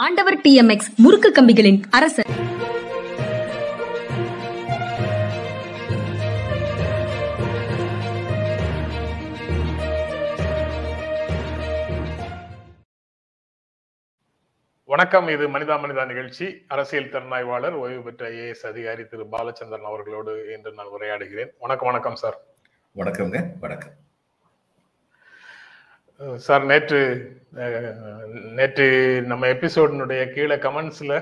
[0.00, 2.26] ஆண்டவர் D M X முறுக்கு கம்பிகளின் அரசர்.
[14.84, 15.28] வணக்கம்.
[15.28, 16.64] இது மனிதா மனிதா நிகழ்ச்சி.
[16.68, 19.26] அரசியல் திறனாய்வாளர் ஓய்வு பெற்ற ஐஏஎஸ் அதிகாரி திரு.
[19.32, 21.50] பாலச்சந்திரன் அவர்களோடு இன்று நான் உரையாடுகிறேன்.
[21.58, 22.38] வணக்கம் வணக்கம் சார்.
[22.96, 23.46] வணக்கம்ங்க.
[23.60, 23.92] வணக்கம்.
[26.20, 27.00] சார் நேற்று
[28.58, 28.86] நேற்று
[29.26, 31.14] நம்ம எபிசோடினுடைய கீழே கமெண்ட்ஸ்ல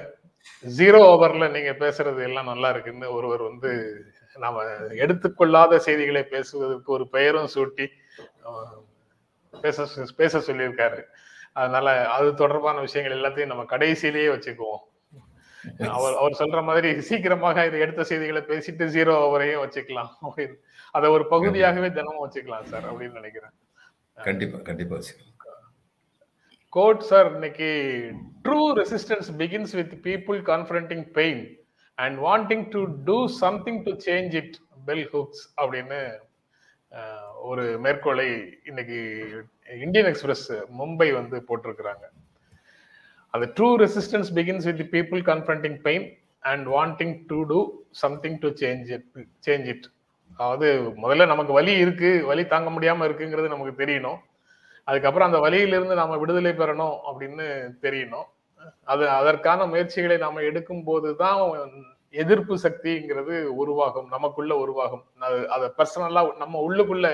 [0.64, 3.70] ஜீரோ ஓவர்ல நீங்க பேசுறது எல்லாம் நல்லா இருக்குன்னு ஒருவர் வந்து
[4.36, 4.62] நாம
[5.04, 7.86] எடுத்துக்கொள்ளாத செய்திகளை பேசுவதற்கு ஒரு பெயரும் சூட்டி
[9.64, 11.00] பேச பேச சொல்லியிருக்காரு.
[11.52, 14.82] அதனால அது தொடர்பான விஷயங்கள் எல்லாத்தையும் நம்ம கடைசியிலேயே வச்சுக்குவோம்.
[15.96, 20.56] அவர் அவர் சொல்ற மாதிரி சீக்கிரமாக இது எடுத்த செய்திகளை பேசிட்டு ஜீரோ ஓவரையும் வச்சுக்கலாம் அப்படின்னு.
[20.94, 23.54] அதை ஒரு பகுதியாகவே தினமும் வச்சுக்கலாம் சார் அப்படின்னு நினைக்கிறேன்.
[24.18, 24.98] கண்டிப்பா கண்டிப்பா
[26.72, 27.68] கோட் சார் இன்னைக்கு
[28.44, 31.42] true resistance begins with people confronting pain
[31.98, 34.56] and wanting to do something to change it
[34.88, 36.00] Bell Hooks அப்படின்னு
[37.50, 38.28] ஒரு மேற்கோளை
[38.70, 38.98] இன்னைக்கு
[39.84, 40.46] இந்தியன் எக்ஸ்பிரஸ்
[40.80, 42.04] மும்பை வந்து போட்டிருக்கிறாங்க.
[43.34, 46.06] அது true resistance begins with people confronting pain
[46.42, 47.60] and wanting to do
[48.04, 49.08] something to change it
[49.48, 49.86] change it
[50.30, 50.68] அதாவது
[51.02, 54.18] முதல்ல நமக்கு வலி இருக்கு வலி தாங்க முடியாம இருக்குங்கிறது நமக்கு தெரியணும்.
[54.88, 57.46] அதுக்கப்புறம் அந்த வழியிலிருந்து நாம விடுதலை பெறணும் அப்படின்னு
[57.82, 58.26] தெரியணும்.
[58.84, 61.40] அது அதற்கான முயற்சிகளை நாம எடுக்கும் போதுதான்
[62.14, 65.04] எதிர்ப்பு சக்திங்கிறது உருவாகும் நமக்குள்ள உருவாகும்.
[65.20, 67.08] அது அதை பர்சனலா நம்ம உள்ளுக்குள்ள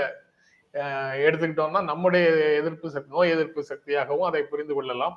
[0.74, 2.26] அஹ், எடுத்துக்கிட்டோம்னா நம்முடைய
[2.60, 5.16] எதிர்ப்பு சக்தி நோய் எதிர்ப்பு சக்தியாகவும் அதை புரிந்து கொள்ளலாம்.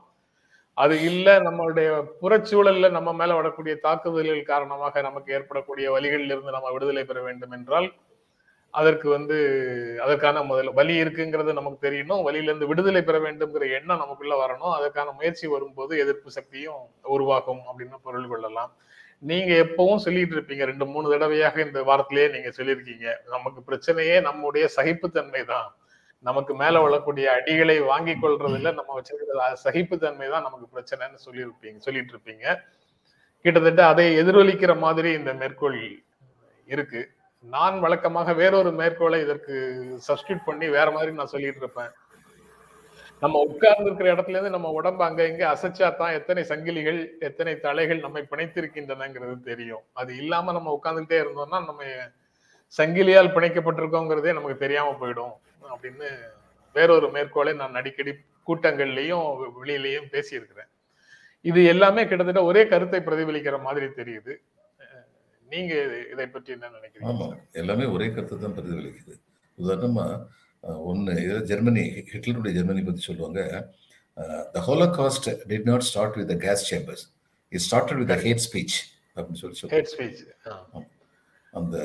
[0.77, 1.89] அது இல்ல நம்மளுடைய
[2.21, 7.87] புறச்சூழல்ல நம்ம மேல வரக்கூடிய தாக்குதல்கள் காரணமாக நமக்கு ஏற்படக்கூடிய வழிகளில் இருந்து நம்ம விடுதலை பெற வேண்டும் என்றால்
[8.73, 9.35] அதற்கு வந்து
[10.05, 12.23] அதற்கான முதல்ல வலி இருக்குங்கிறது நமக்கு தெரியணும்.
[12.27, 14.73] வலியில இருந்து விடுதலை பெற வேண்டும்ங்கிற எண்ணம் நமக்குள்ள வரணும்.
[14.77, 16.81] அதற்கான முயற்சி வரும்போது எதிர்ப்பு சக்தியும்
[17.15, 18.71] உருவாகும் அப்படின்னு பொருள் கொள்ளலாம்.
[19.23, 25.43] நீங்க எப்பவும் சொல்லிட்டு இருப்பீங்க ரெண்டு மூணு தடவையாக இந்த வாரத்திலேயே நீங்க சொல்லியிருக்கீங்க நமக்கு பிரச்சனையே நம்முடைய சகிப்புத்தன்மை
[25.53, 25.69] தான்
[26.23, 32.45] நமக்கு மேல விழக்கூடிய அடிகளை வாங்கி கொள்றதுல நம்ம வச்சிருக்கிற சகிப்புத்தன்மை தான் நமக்கு பிரச்சனைன்னு சொல்லியிருப்பீங்க சொல்லிட்டு இருப்பீங்க
[33.45, 35.77] கிட்டத்தட்ட அதை எதிரொலிக்கிற மாதிரி இந்த மேற்கோள்
[36.67, 37.01] இருக்கு.
[37.43, 39.53] நான் வழக்கமாக வேறொரு மேற்கோளை இதற்கு
[40.07, 41.91] சப்ஸ்டியூட் பண்ணி வேற மாதிரி நான் சொல்லிட்டு இருப்பேன்
[43.21, 47.99] நம்ம உட்கார்ந்து இருக்கிற இடத்துல இருந்து நம்ம உடம்பு அங்க இங்க அசைச்சா தான் எத்தனை சங்கிலிகள் எத்தனை தலைகள்
[47.99, 49.83] நம்மை பிணைத்திருக்கின்றனங்கிறது தெரியும்.
[49.93, 51.83] அது இல்லாம நம்ம உட்கார்ந்துகிட்டே இருந்தோம்னா நம்ம
[52.79, 55.33] சங்கிலியால் பிணைக்கப்பட்டிருக்கோங்கிறதே நமக்கு தெரியாம போயிடும்.
[55.73, 56.07] அப்படின்னு
[56.75, 58.11] வேறொரு மேற்கோளை நான் அடிக்கடி
[58.47, 59.27] கூட்டங்கள்லயும்
[59.57, 60.69] வெளியிலயும் பேசியிருக்கிறேன்.
[61.45, 64.33] இது எல்லாமே கிட்டத்தட்ட ஒரே கருத்தை பிரதிபலிக்கிற மாதிரி தெரியுது.
[65.49, 65.73] நீங்க
[66.13, 67.09] இதை பற்றி என்ன நினைக்கிறீங்க?
[67.11, 69.15] ஆமா எல்லாமே ஒரே கருத்தை தான் பிரதிபலிக்குது.
[69.57, 70.05] உதாரணமா
[70.63, 71.81] அஹ், ஒண்ணு இது ஜெர்மனி
[72.11, 73.41] ஹிட்லருடைய ஜெர்மனி பத்தி சொல்லுவாங்க.
[74.53, 77.03] The Holocaust did not start with gas chambers
[77.51, 78.77] it started with hate speech
[79.17, 80.21] அப்படின்னு சொல்லி சொல்லுவாங்க ஹேட் ஸ்பீச்
[81.59, 81.75] அந்த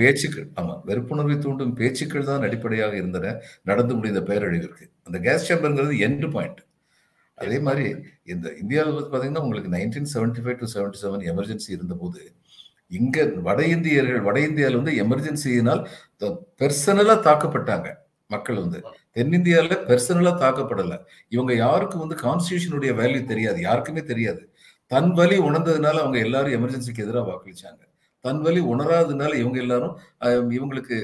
[0.00, 0.46] பேச்சுக்கள்.
[0.60, 3.32] ஆமா வெறுப்புணர்வை தூண்டும் பேச்சுக்கள் தான் அடிப்படையாக இருந்தன
[3.70, 4.84] நடந்து முடிந்த பேரழிவிற்கு.
[5.08, 6.60] அந்த கேஸ் சேம்பர்ங்கிறது எண்ட் பாயிண்ட்
[7.38, 7.86] அதே மாதிரி
[8.32, 12.20] இந்த இந்தியாவில் வந்து பாத்தீங்கன்னா உங்களுக்கு nineteen seventy five to seventy seven emergency இருந்தபோது
[12.98, 15.82] இங்க வட இந்தியர்கள் வட இந்தியாவில் வந்து எமர்ஜென்சியினால்
[16.60, 17.88] பெர்சனலா தாக்கப்பட்டாங்க
[18.30, 18.78] மக்கள் வந்து.
[19.16, 20.94] தென்னிந்தியாவில் பெர்சனலா தாக்கப்படல.
[21.34, 24.42] இவங்க யாருக்கும் வந்து கான்ஸ்டியூஷனுடைய வேல்யூ தெரியாது யாருக்குமே தெரியாது.
[24.92, 27.82] தன் வலி உணர்ந்ததுனால அவங்க எல்லாரும் எமர்ஜென்சிக்கு எதிராக வாக்களிச்சாங்க.
[28.24, 29.94] தன் வழி உணராததுனால இவங்க எல்லாரும்
[30.56, 30.96] இவங்களுக்கு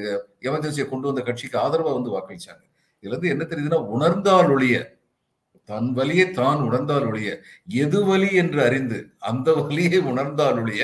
[0.49, 2.65] எமர்ஜென்சியை கொண்டு வந்த கட்சிக்கு ஆதரவா வந்து வாக்களிச்சாங்க.
[3.03, 4.77] இதுல இருந்து என்ன தெரியுதுன்னா உணர்ந்தால் ஒழிய
[5.69, 7.31] தன் வழியை தான் உணர்ந்தால் ஒழிய
[7.85, 8.99] எது வழி என்று அறிந்து
[9.31, 10.83] அந்த வழியை உணர்ந்தால் ஒழிய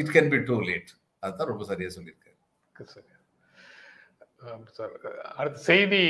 [0.00, 0.90] it can be too late
[1.22, 2.34] அதுதான் ரொம்ப சரியா சொல்லியிருக்காரு.
[4.76, 4.92] சார்
[5.40, 6.02] அடுத்த செய்தி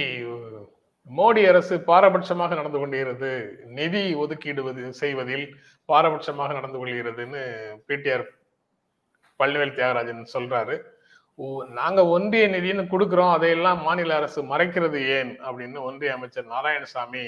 [1.19, 3.31] மோடி அரசு பாரபட்சமாக நடந்து கொண்டிருக்கிறது.
[3.79, 4.63] நிதி ஒதுக்கீடு
[5.03, 5.47] செய்வதில்
[5.89, 7.43] பாரபட்சமாக நடந்து கொள்கிறதுன்னு
[7.89, 8.25] பிடிஆர்
[9.41, 10.77] பழனிவேல் தியாகராஜன் சொல்றாரு
[11.79, 15.33] நாங்க ஒன்றிய நிதின்னு கொடுக்குறோம் அதையெல்லாம் மாநில அரசு மறைக்கிறது ஏன்?
[15.49, 17.25] அப்படின்னு ஒன்றிய அமைச்சர் நாராயணசாமி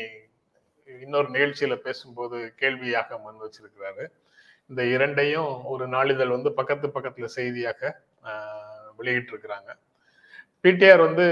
[1.03, 4.05] இன்னொரு நிகழ்ச்சியில பேசும்போது கேள்வியாக முன் வச்சிருக்கிறாரு.
[4.67, 7.91] இந்த இரண்டையும் ஒரு நாளிதழ் வந்து பக்கத்து பக்கத்துல செய்தியாக
[8.97, 9.71] வெளியிட்டு இருக்கிறாங்க
[10.65, 11.27] பிடிஆர் வந்து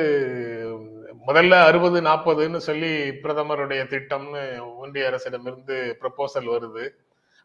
[1.29, 2.91] முதல்ல அறுபது நாற்பதுன்னு சொல்லி
[3.23, 4.43] பிரதமருடைய திட்டம்னு
[4.83, 6.85] ஒன்றிய அரசிடமிருந்து ப்ரப்போசல் வருது.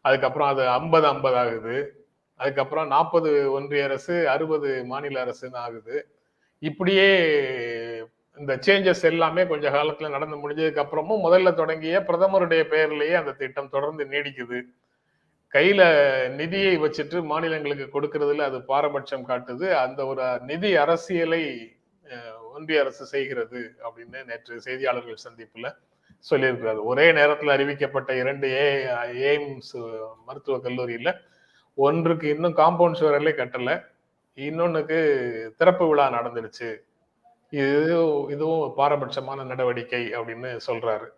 [0.04, 1.76] அதுக்கப்புறம் அது ஐம்பது ஐம்பது ஆகுது.
[2.42, 5.96] அதுக்கப்புறம் நாற்பது ஒன்றிய அரசு அறுபது மாநில அரசுன்னு ஆகுது.
[6.62, 7.08] இப்படியே
[8.40, 14.04] இந்த சேஞ்சஸ் எல்லாமே கொஞ்ச காலத்துல நடந்து முடிஞ்சதுக்கு அப்புறமும் முதல்ல தொடங்கிய பிரதமருடைய பெயர்லேயே அந்த திட்டம் தொடர்ந்து
[14.12, 14.58] நீடிக்குது.
[15.54, 15.82] கையில
[16.40, 19.66] நிதியை வச்சுட்டு மாநிலங்களுக்கு கொடுக்கறதுல அது பாரபட்சம் காட்டுது.
[19.84, 21.42] அந்த ஒரு நிதி அரசியலை
[22.54, 25.68] ஒன்றிய அரசு செய்கிறது அப்படின்னு நேற்று செய்தியாளர்கள் சந்திப்புல
[26.30, 26.80] சொல்லியிருக்கிறார்.
[26.90, 28.66] ஒரே நேரத்தில் அறிவிக்கப்பட்ட இரண்டு ஏ
[29.32, 29.74] எய்ம்ஸ்
[30.26, 31.10] மருத்துவக் கல்லூரியில
[31.78, 33.70] ஒன்றுக்கு இன்னும் காம்பவுண்ட் சுவரலே கட்டல.
[34.38, 34.98] இன்னொன்னுக்கு
[35.60, 36.68] திறப்பு விழா நடந்துடுச்சு.
[37.52, 37.96] இது
[38.34, 41.08] இதுவும் பாரபட்சமான நடவடிக்கை அப்படின்னு சொல்றாரு.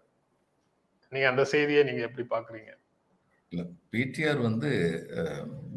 [1.12, 2.70] நீங்க அந்த செய்தியை நீங்க எப்படி பாக்குறீங்க?
[3.52, 4.68] இல்லை பிடிஆர் வந்து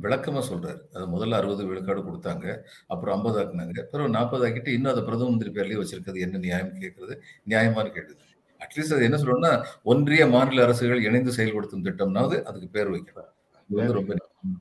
[0.03, 0.79] விளக்கமாக விளக்கமா சொல்றாரு.
[0.95, 2.45] அது முதல்ல அறுபது விழுக்காடு கொடுத்தாங்க
[2.93, 7.15] அப்புறம் ஐம்பது ஆக்குனாங்க பிறகு நாற்பது ஆக்கிட்டு இன்னும் அதை பிரதம மந்திரி பேர்லயே வச்சிருக்கிறது என்ன நியாயம் கேட்கறது?
[7.51, 8.21] நியாயமானு கேட்டது.
[8.61, 9.53] அட்லீஸ்ட் அது என்ன சொல்லணும்னா
[9.91, 13.31] ஒன்றிய மாநில அரசுகள் இணைந்து செயல்படுத்தும் திட்டம்னாவது அதுக்கு பேர் வைக்கிறார்
[13.69, 14.13] இது வந்து ரொம்ப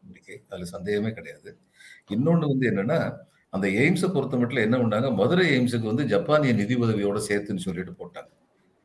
[0.05, 1.51] நம்பிக்கை அதுல சந்தேகமே கிடையாது.
[2.17, 2.99] இன்னொன்னு வந்து என்னன்னா
[3.53, 5.09] அந்த எய்ம்ஸை பொறுத்த மட்டும் என்ன பண்ணாங்க?
[5.21, 8.31] மதுரை எய்ம்ஸுக்கு வந்து ஜப்பானிய நிதி உதவியோட சேர்த்துன்னு சொல்லிட்டு போட்டாங்க.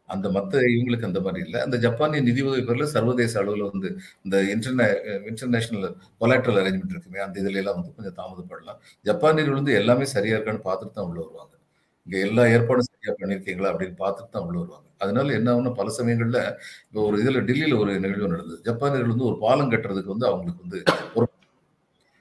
[0.10, 1.60] அந்த மத்த இவங்களுக்கு அந்த மாதிரி இல்லை.
[1.68, 3.90] அந்த ஜப்பானிய நிதி உதவி பேர்ல சர்வதேச அளவில் வந்து
[4.26, 4.88] இந்த இன்டர்நே
[5.32, 5.88] இன்டர்நேஷனல்
[6.22, 8.80] கொலாட்ரல் அரேஞ்ச்மெண்ட் இருக்குமே அந்த இதுல எல்லாம் வந்து கொஞ்சம் தாமதப்படலாம்.
[9.06, 11.54] ஜப்பானியர்கள் வந்து எல்லாமே சரியா இருக்கான்னு பார்த்துட்டு தான் உள்ள வருவாங்க.
[12.03, 14.89] இங்க எல்லா ஏற்பாடும் சரியா பண்ணிருக்கீங்களா அப்படின்னு பார்த்துட்டு தான் உள்ள வருவாங்க.
[14.98, 16.57] அதனால என்ன ஆகும்னா பல சமயங்கள்ல
[16.88, 18.62] இப்போ ஒரு இதுல டெல்லியில ஒரு நிகழ்வு நடந்தது.
[18.63, 20.83] ஜப்பானியர்கள் வந்து ஒரு பாலம் கட்டுறதுக்கு வந்து அவங்களுக்கு வந்து
[21.13, 21.48] பொறுப்பு.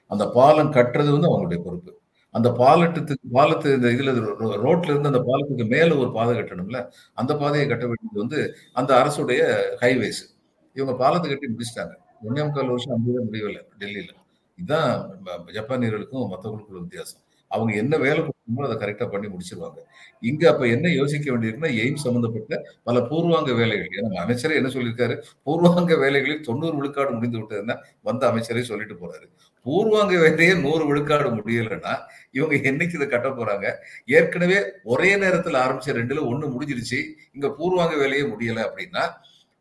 [0.07, 1.99] அந்த பாலம் கட்டுறது வந்து அவங்களுடைய பொறுப்பு.
[2.29, 7.37] அந்த பாலட்டத்துக்கு பாலத்து இந்த இதுல ரோ- ரோட்ல இருந்து அந்த பாலத்துக்கு மேல ஒரு பாதை கட்டணும்ல அந்த
[7.37, 10.39] பாதையை கட்ட வேண்டியது வந்து அந்த அரசுடைய ஹைவேஸ்
[10.73, 11.93] இவங்க பாலத்தை கட்டி முடிச்சிட்டாங்க.
[12.09, 14.09] ஒன்னே முக்கால் வருஷம் அந்த முடியவில்லை டெல்லியில.
[14.55, 15.09] இதுதான்
[15.45, 17.20] ஜப்பானியர்களுக்கும் மற்றவங்களுக்கும் வித்தியாசம்.
[17.55, 19.79] அவங்க என்ன வேலை கொடுக்கணுமோ அதை கரெக்டாக பண்ணி முடிச்சிருவாங்க.
[20.29, 22.57] இங்க அப்ப என்ன யோசிக்க வேண்டியிருக்குன்னா எய்ம் சம்பந்தப்பட்ட
[22.87, 23.91] பல பூர்வாங்க வேலைகள்.
[23.99, 25.15] ஏன்னா அமைச்சரே என்ன சொல்லியிருக்காரு?
[25.47, 27.77] பூர்வாங்க வேலைகளில் தொண்ணூறு விழுக்காடு முடிந்து விட்டதுன்னா
[28.09, 29.25] வந்த அமைச்சரே சொல்லிட்டு போறாரு.
[29.65, 31.95] பூர்வாங்க வேலையே நூறு விழுக்காடு முடியலைன்னா
[32.37, 33.67] இவங்க என்னைக்கு இதை கட்ட போறாங்க?
[34.17, 34.59] ஏற்கனவே
[34.93, 37.01] ஒரே நேரத்தில் ஆரம்பிச்ச ரெண்டுல ஒண்ணு முடிஞ்சிருச்சு.
[37.35, 39.05] இங்க பூர்வாங்க வேலையே முடியலை அப்படின்னா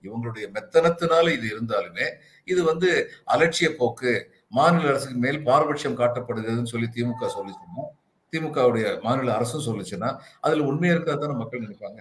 [0.05, 2.07] இவங்களுடைய மெத்தனத்தினால இது இருந்தாலுமே
[2.49, 2.91] இது வந்து
[3.35, 4.13] அலட்சிய போக்கு.
[4.53, 7.85] மாநில அரசுக்கு மேல் பாரபட்சம் காட்டப்படுகிறதுன்னு சொல்லி திமுக சொல்லிச்சுன்னா
[8.33, 10.11] திமுகவுடைய மாநில அரசும் சொல்லுச்சுன்னா
[10.41, 12.01] அதுல உண்மையா இருக்காதான மக்கள் நினைப்பாங்க?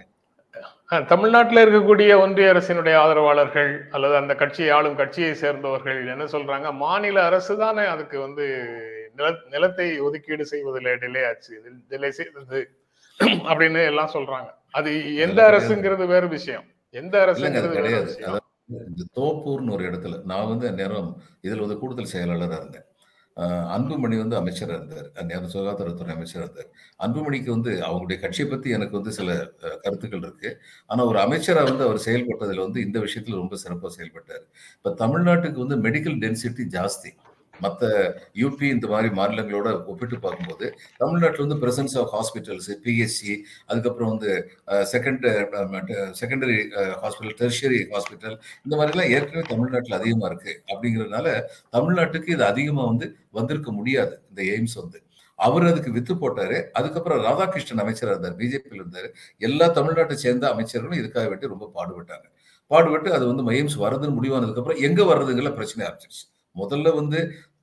[1.06, 6.72] தமிழ்நாட்டுல இருக்கக்கூடிய ஒன்றிய அரசினுடைய ஆதரவாளர்கள் அல்லது அந்த கட்சியை ஆளும் கட்சியை சேர்ந்தவர்கள் என்ன சொல்றாங்க?
[6.74, 8.46] மாநில அரசு தானே அதுக்கு வந்து
[9.16, 11.54] நில நிலத்தை ஒதுக்கீடு செய்வதில் டிலே ஆச்சு.
[11.90, 12.60] டிலே செய்தது
[13.20, 14.50] அப்படின்னு எல்லாம் சொல்றாங்க.
[14.70, 16.64] அது எந்த அரசுங்கிறது வேறு விஷயம்.
[16.90, 18.40] எந்த அரசுங்கிறது வேறு விஷயம்.
[18.90, 21.10] இந்த தோப்பூர்னு ஒரு இடத்துல நான் வந்து அந்நேரம்
[21.46, 22.86] இதில் வந்து கூடுதல் செயலாளராக இருந்தேன்.
[23.74, 25.06] அன்புமணி வந்து அமைச்சராக இருந்தார்.
[25.20, 26.70] அந்நேரம் சுகாதாரத்துறை அமைச்சராக இருந்தார்.
[27.04, 29.28] அன்புமணிக்கு வந்து அவங்களுடைய கட்சியை பற்றி எனக்கு வந்து சில
[29.84, 30.50] கருத்துக்கள் இருக்கு.
[30.90, 34.44] ஆனால் ஒரு அமைச்சராக வந்து அவர் செயல்பட்டதில் வந்து இந்த விஷயத்தில் ரொம்ப சிறப்பாக செயல்பட்டார்.
[34.76, 37.12] இப்போ தமிழ்நாட்டுக்கு வந்து மெடிக்கல் டென்சிட்டி ஜாஸ்தி.
[37.64, 37.88] மற்ற
[38.42, 40.66] யூபி இந்த மாதிரி மாநிலங்களோட ஒப்பிட்டு பார்க்கும்போது
[41.02, 43.34] தமிழ்நாட்டில் வந்து பிரசன்ஸ் ஆஃப் ஹாஸ்பிட்டல்ஸ் பிஎஸ்சி
[43.70, 44.32] அதுக்கப்புறம் வந்து
[44.92, 45.26] second
[46.20, 46.58] secondary
[47.02, 50.54] hospital tertiary hospital இந்த மாதிரிலாம் ஏற்கனவே தமிழ்நாட்டில் அதிகமாக இருக்கு.
[50.72, 51.28] அப்படிங்கிறதுனால
[51.76, 53.08] தமிழ்நாட்டுக்கு இது அதிகமாக வந்து
[53.38, 54.98] வந்திருக்க முடியாது இந்த எய்ம்ஸ் வந்து.
[55.38, 56.56] அவர் அதுக்கு வித்து போட்டாரு.
[56.78, 59.08] அதுக்கப்புறம் ராதாகிருஷ்ணன் அமைச்சராக இருந்தார் பிஜேபியில் இருந்தார்.
[59.48, 62.26] எல்லா தமிழ்நாட்டை சேர்ந்த அமைச்சர்களும் இதுக்காக வேண்டி ரொம்ப பாடுபட்டாங்க.
[62.70, 66.24] பாடுபட்டு அது வந்து மையம்ஸ் வருதுன்னு முடிவானதுக்கப்புறம் எங்கே வர்றதுங்கிற பிரச்சனை ஆரம்பிச்சிருச்சு.
[66.56, 67.18] முதல்ல வந்து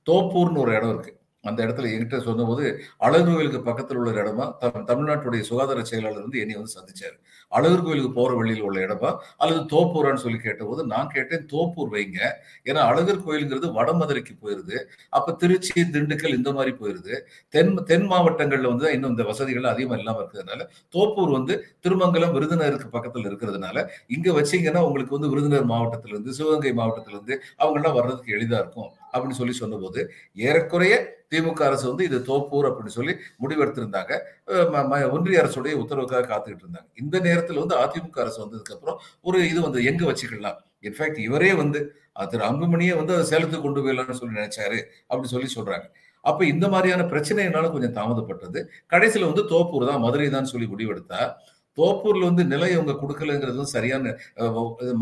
[0.08, 1.16] தோப்பூர்னு ஒரு இடம் இருக்கு.
[1.42, 6.40] அந்த இடத்துல என்கிட்ட சொன்னபோது அழகு கோயிலுக்கு பக்கத்தில் உள்ள ஒரு இடமா த- தமிழ்நாட்டுடைய சுகாதார செயலாளர் வந்து
[6.40, 7.16] என்னை வந்து சந்திச்சார்.
[7.48, 12.18] அழகர் கோயிலுக்கு போற வழியில் உள்ள இடமா அல்லது தோப்பூரான்னு சொல்லி கேட்டபோது நான் கேட்டேன் தோப்பூர் வைங்க.
[12.64, 14.84] ஏன்னா அழகர் கோயிலுங்கிறது வடமதுரைக்கு போயிருது.
[15.08, 17.20] அப்ப திருச்சி திண்டுக்கல் இந்த மாதிரி போயிருது.
[17.48, 23.26] தென் தென் மாவட்டங்கள்ல வந்து இன்னும் இந்த வசதிகள் அதிகமாக இல்லாமல் இருக்கிறதுனால தோப்பூர் வந்து திருமங்கலம் விருதுநகருக்கு பக்கத்தில்
[23.26, 28.90] இருக்கிறதுனால இங்க வச்சீங்கன்னா உங்களுக்கு வந்து விருதுநகர் மாவட்டத்திலிருந்து சிவகங்கை மாவட்டத்திலிருந்து அவங்கெல்லாம் வர்றதுக்கு எளிதா இருக்கும்.
[29.18, 34.18] அப்படின்னு சொல்லி சொன்னபோது ஏறக்குறைய திமுக அரசு வந்து இது தோப்பூர் அப்படின்னு சொல்லி முடிவெடுத்திருந்தாங்க.
[34.46, 36.88] ம- ஒன்றிய அரசுடைய உத்தரவுக்காக காத்துக்கிட்டு இருந்தாங்க.
[37.00, 42.00] இந்த நேரத்தில் வந்து அதிமுக அரசு வந்ததுக்கு அப்புறம் ஒரு இது வந்து எங்க வச்சுக்கலாம் இன்ஃபேக்ட் இவரே வந்து
[42.28, 45.84] திரு அன்புமணியே வந்து சேலத்துக்கு கொண்டு போயிடலாம்னு சொல்லி நினைச்சாரு அப்படின்னு சொல்லி சொல்றாங்க.
[46.20, 48.66] அப்ப இந்த மாதிரியான பிரச்சனைனால கொஞ்சம் தாமதப்பட்டது.
[48.90, 51.32] கடைசியில வந்து தோப்பூர் தான் மதுரை தான் சொல்லி முடிவெடுத்தா
[51.78, 54.14] தோப்பூர்ல வந்து நிலை அவங்க கொடுக்கலங்கிறது வந்து சரியான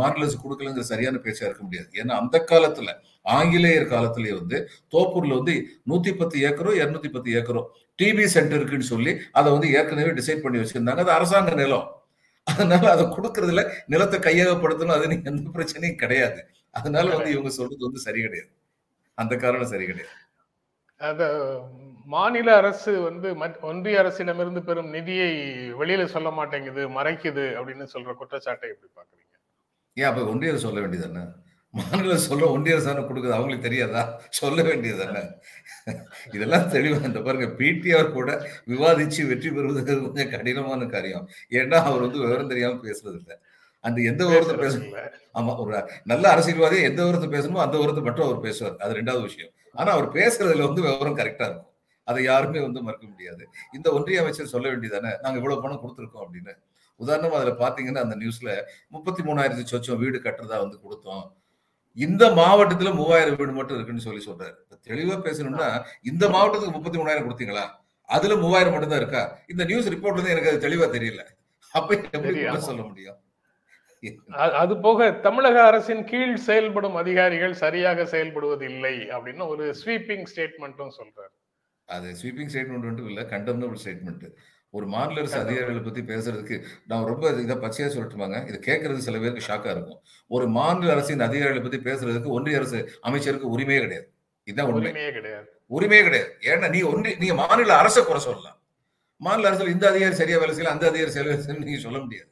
[0.00, 1.88] மாநில அரசு கொடுக்கலங்கிற சரியான பேச்சா இருக்க முடியாது.
[2.02, 2.92] ஏன்னா அந்த காலத்துல
[3.36, 4.58] ஆங்கிலேயர் காலத்திலேயே வந்து
[4.94, 5.54] தோப்பூர்ல வந்து
[5.90, 7.62] நூத்தி பத்து ஏக்கரோ இருநூத்தி பத்து ஏக்கரோ
[8.00, 11.02] டிபி சென்டர் இருக்குன்னு சொல்லி அதை வந்து ஏற்கனவே டிசைட் பண்ணி வச்சிருந்தாங்க.
[11.04, 11.86] அது அரசாங்க நிலம்.
[12.46, 14.96] அதனால அதை கொடுக்கறதுல நிலத்தை கையகப்படுத்தணும்.
[14.96, 16.40] அது நீங்க எந்த பிரச்சனையும் கிடையாது.
[16.78, 18.50] அதனால வந்து இவங்க சொல்றது வந்து சரி கிடையாது.
[19.18, 20.14] அந்த காரணம் சரி கிடையாது.
[22.06, 23.28] மாநில அரசு வந்து
[23.70, 25.30] ஒன்றிய அரசிடமிருந்து பெறும் நிதியை
[25.80, 29.34] வெளியில சொல்ல மாட்டேங்குது மறைக்குது அப்படின்னு சொல்ற குற்றச்சாட்டை எப்படி பாக்குறீங்க
[29.96, 31.22] ஏன் அப்ப ஒன்றிய அரசு சொல்ல வேண்டியது என்ன?
[31.74, 34.02] மாநில சொல்ல ஒன்றிய அரசான கொடுக்குது அவங்களுக்கு தெரியாதா?
[34.40, 35.20] சொல்ல வேண்டியது என்ன?
[36.36, 38.30] இதெல்லாம் தெளிவா இந்த பாருங்க பிடிஆர் கூட
[38.72, 41.26] விவாதிச்சு வெற்றி பெறுவது கொஞ்சம் கடினமான காரியம்.
[41.60, 43.32] ஏன்னா அவர் வந்து விவரம் தெரியாம பேசுறது இல்ல.
[43.84, 45.02] அந்த எந்த விவரத்தை பேச பேசுறது இல்ல.
[45.38, 45.72] ஆமா ஒரு
[46.12, 48.76] நல்ல அரசியல்வாதி எந்த விவரத்தை பேசணுமோ அந்த விவரத்தை மட்டும் அவர் பேசுவார்.
[48.84, 49.52] அது ரெண்டாவது விஷயம்.
[49.80, 51.65] ஆனா அவர் பேசுறதுல வந்து விவரம் கரெக்டா இருக்கும்.
[52.10, 53.42] அதை யாருமே வந்து மறுக்க முடியாது.
[53.76, 55.12] இந்த ஒன்றிய அமைச்சர் சொல்ல வேண்டியதானே?
[55.24, 56.54] நாங்க இவ்வளவு பணம் கொடுத்துருக்கோம் அப்படின்னு.
[57.00, 58.50] உதாரணமா அதுல பாத்தீங்கன்னா அந்த நியூஸ்ல
[58.94, 61.24] முப்பத்தி மூணாயிரத்தி சொச்சம் வீடு கட்டுறதா வந்து கொடுத்தோம்.
[62.06, 64.56] இந்த மாவட்டத்துல மூவாயிரம் வீடு மட்டும் இருக்குன்னு சொல்லி சொல்றாரு.
[64.88, 65.68] தெளிவா பேசணும்னா
[66.10, 67.66] இந்த மாவட்டத்துக்கு முப்பத்தி மூணாயிரம் கொடுத்தீங்களா?
[68.16, 69.22] அதுல மூவாயிரம் மட்டும் தான் இருக்கா?
[69.52, 71.22] இந்த நியூஸ் ரிப்போர்ட்ல இருந்து எனக்கு அது தெளிவா தெரியல.
[71.74, 73.18] அப்ப எப்படி சொல்ல முடியும்?
[74.62, 81.34] அது போக தமிழக அரசின் கீழ் செயல்படும் அதிகாரிகள் சரியாக செயல்படுவதில்லை அப்படின்னு ஒரு ஸ்வீப்பிங் ஸ்டேட்மெண்ட்டும் சொல்றாரு.
[81.88, 84.26] அது ஸ்வீப்பிங் ஸ்டேட்மெண்ட் மட்டும் இல்ல கண்டம்னபிள் ஸ்டேட்மெண்ட்
[84.70, 88.38] ஒரு மாநில அரசு அதிகாரிகளை பத்தி பேசுறதுக்கு நான் ரொம்ப இதை பச்சையா சொல்லட்டுமாங்க?
[88.48, 90.00] இது கேட்கறது சில பேருக்கு ஷாக்கா இருக்கும்.
[90.30, 94.06] ஒரு மாநில அரசின் அதிகாரிகளை பத்தி பேசுறதுக்கு ஒன்றிய அரசு அமைச்சருக்கு உரிமையே கிடையாது.
[94.44, 94.90] இதுதான் உண்மை.
[94.90, 95.48] உரிமையே கிடையாது.
[95.70, 96.30] உரிமையே கிடையாது.
[96.42, 98.58] ஏன்னா நீ ஒன்றி நீங்க மாநில அரசை குறை சொல்லலாம்.
[99.20, 102.30] மாநில அரசுல இந்த அதிகாரி சரியா வேலை செய்யல அந்த அதிகாரி சரியா நீங்க சொல்ல முடியாது.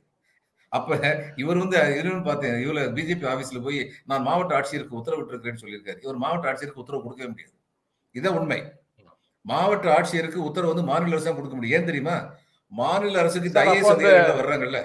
[0.69, 0.99] அப்ப
[1.37, 5.99] இவர் வந்து இவருன்னு பார்த்தேன் இவர பிஜேபி ஆபீஸ்ல போய் நான் மாவட்ட ஆட்சியருக்கு உத்தரவிட்டிருக்கிறேன்னு சொல்லியிருக்காரு.
[6.03, 7.55] இவர் மாவட்ட ஆட்சியருக்கு உத்தரவு கொடுக்கவே முடியாது.
[8.15, 8.61] இதான் உண்மை.
[9.51, 11.77] மாவட்ட ஆட்சியருக்கு உத்தரவு வந்து மாநில அரசு தான் கொடுக்க முடியும்.
[11.79, 12.17] ஏன் தெரியுமா?
[12.73, 14.81] மாநில அரசுக்கு இந்த ஐஏஎஸ் அதிகாரிகள் வர்றாங்கல்ல.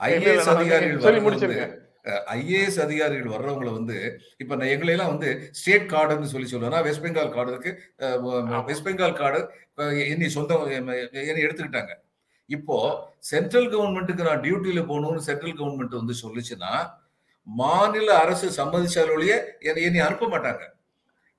[0.00, 1.02] ஐஏஎஸ் அதிகாரிகள்
[2.34, 3.96] ஐஏஎஸ் அதிகாரிகள் வர்றவங்களை வந்து
[4.42, 5.28] இப்ப நான் எங்களை எல்லாம் வந்து
[5.60, 7.72] ஸ்டேட் கார்டுன்னு சொல்லி சொல்லுவேன் வெஸ்ட் பெங்கால் கார்டு இருக்கு.
[8.68, 9.40] வெஸ்ட் பெங்கால் கார்டு
[10.12, 11.94] என்னை சொந்தம் என்னை எடுத்துக்கிட்டாங்க.
[12.56, 12.76] இப்போ
[13.30, 16.72] சென்ட்ரல் கவர்மெண்ட்டுக்கு நான் டியூட்டியில போகணும்னு சென்ட்ரல் கவர்மெண்ட் வந்து சொல்லுச்சுன்னா
[17.46, 19.34] மாநில அரசு சம்மதிச்சாலொழிய
[19.68, 20.62] என்னை என்னை அனுப்ப மாட்டாங்க.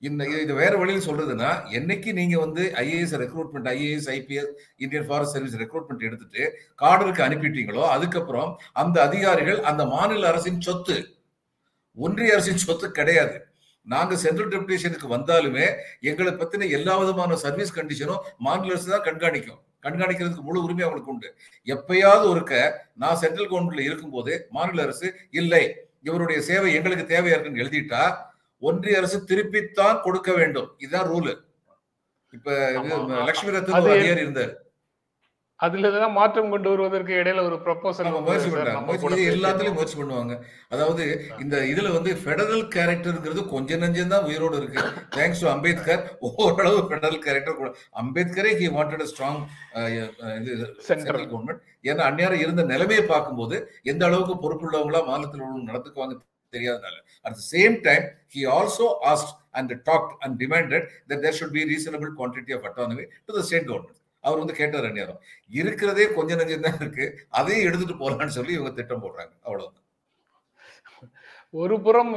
[0.02, 5.56] இந்த இது- வேற வழியில் சொல்றதுன்னா என்னைக்கு நீங்க வந்து IAS recruitment IAS IPS Indian forest service
[5.56, 6.42] recruitment எடுத்துட்டு
[6.82, 11.16] காடலுக்கு அனுப்பிட்டீங்களோ அதுக்கப்புறம் அந்த அதிகாரிகள் அந்த மாநில அரசின் சொத்து
[11.94, 13.46] ஒன்றிய அரசின் சொத்து கிடையாது.
[13.82, 19.60] நாங்க சென்ட்ரல் டெபுடேஷனுக்கு வந்தாலுமே எங்களை பத்தின எல்லா விதமான சர்வீஸ் கண்டிஷனும் மாநில அரசு தான் கண்காணிக்கும்.
[19.82, 21.34] கண்காணிக்கிறதுக்கு முழு உரிமை அவங்களுக்கு உண்டு.
[21.66, 28.26] எப்பயாவது ஒருக்க நான் சென்ட்ரல் கவர்மெண்ட்ல இருக்கும்போது மாநில அரசு இல்லை இவருடைய சேவை எங்களுக்கு தேவையா இருக்குன்னு எழுதிட்டா
[28.62, 30.70] ஒன்றிய அரசு திருப்பித்தான் கொடுக்க வேண்டும்.
[30.84, 31.32] இதுதான் ரூல்.
[32.32, 32.48] இப்ப.
[33.28, 34.54] லட்சுமி ரத்தன் ஒரு அதிகாரி இருந்தார்.
[35.60, 38.82] அதுல தான் மாற்றம் கொண்டு வருவதற்கு இடையில ஒரு ப்ரொபோசல் முயற்சி பண்றாங்க.
[38.88, 40.34] முயற்சி எல்லாத்துலயும் முயற்சி பண்ணுவாங்க.
[40.74, 41.04] அதாவது
[41.44, 44.82] இந்த இதுல வந்து ஃபெடரல் கேரக்டர்ங்கிறது கொஞ்சம் நஞ்சம் தான் உயிரோடு இருக்கு.
[45.16, 46.04] Thanks to Ambedkar.
[46.44, 47.70] ஓரளவு ஃபெடரல் கேரக்டர் கூட.
[48.02, 49.40] அம்பேத்கரே ஹி வாண்டட் ஸ்ட்ராங்
[50.40, 50.54] இது
[50.90, 51.60] சென்ட்ரல் கவர்மெண்ட்
[51.90, 53.58] ஏன்னா அந்நேரம் இருந்த நிலைமையை பார்க்கும்போது
[53.92, 56.16] எந்த அளவுக்கு பொறுப்புள்ளவங்களா மாநிலத்தில் நடத்துக்குவாங்க
[56.56, 56.96] தெரியாதனால.
[57.26, 61.64] At the same time he also asked and talk and demanded that there should be
[61.72, 65.20] reasonable quantity of autonomy to the state government அவர் வந்து கேட்டார் அந்நேரம்
[65.58, 67.04] இருக்கிறதே கொஞ்சம் நஞ்சம் தான் இருக்கு.
[67.38, 69.32] அதையும் எடுத்துட்டு போலான்னு சொல்லி இவங்க திட்டம் போடுறாங்க.
[69.46, 69.84] அவ்வளவுதான்.
[71.54, 72.10] ஒரு புறம்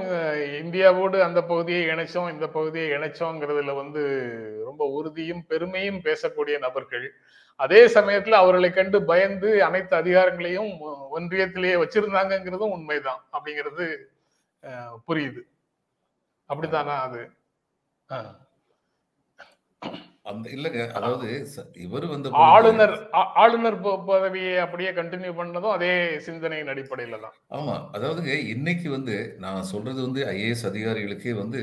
[0.61, 4.01] இந்தியாவோடு அந்த பகுதியை இணைச்சோம் இந்த பகுதியை இணைச்சோங்கிறதுல வந்து
[4.69, 7.05] ரொம்ப உறுதியும் பெருமையும் பேசக்கூடிய நபர்கள்.
[7.59, 10.71] அதே சமயத்துல அவர்களை கண்டு பயந்து அனைத்து அதிகாரங்களையும்
[11.17, 13.21] ஒன்றியத்திலேயே வச்சிருந்தாங்கங்கிறதும் உண்மைதான்.
[13.35, 13.85] அப்படிங்கிறது
[15.07, 15.41] புரியுது.
[16.49, 17.21] அப்படித்தானா அது.
[20.29, 20.81] அந்த இல்லங்க.
[20.97, 21.27] அதாவது
[21.85, 22.93] இவர் வந்து ஆளுநர்
[23.43, 23.77] ஆளுநர்
[24.09, 25.91] பதவியை அப்படியே கண்டினியூ பண்ணதும் அதே
[26.27, 27.35] சிந்தனையின் அடிப்படையில தான்.
[27.57, 27.75] ஆமா.
[27.95, 29.15] அதாவதுங்க இன்னைக்கு வந்து
[29.45, 31.61] நான் சொல்றது வந்து ஐஏஎஸ் அதிகாரிகளுக்கே வந்து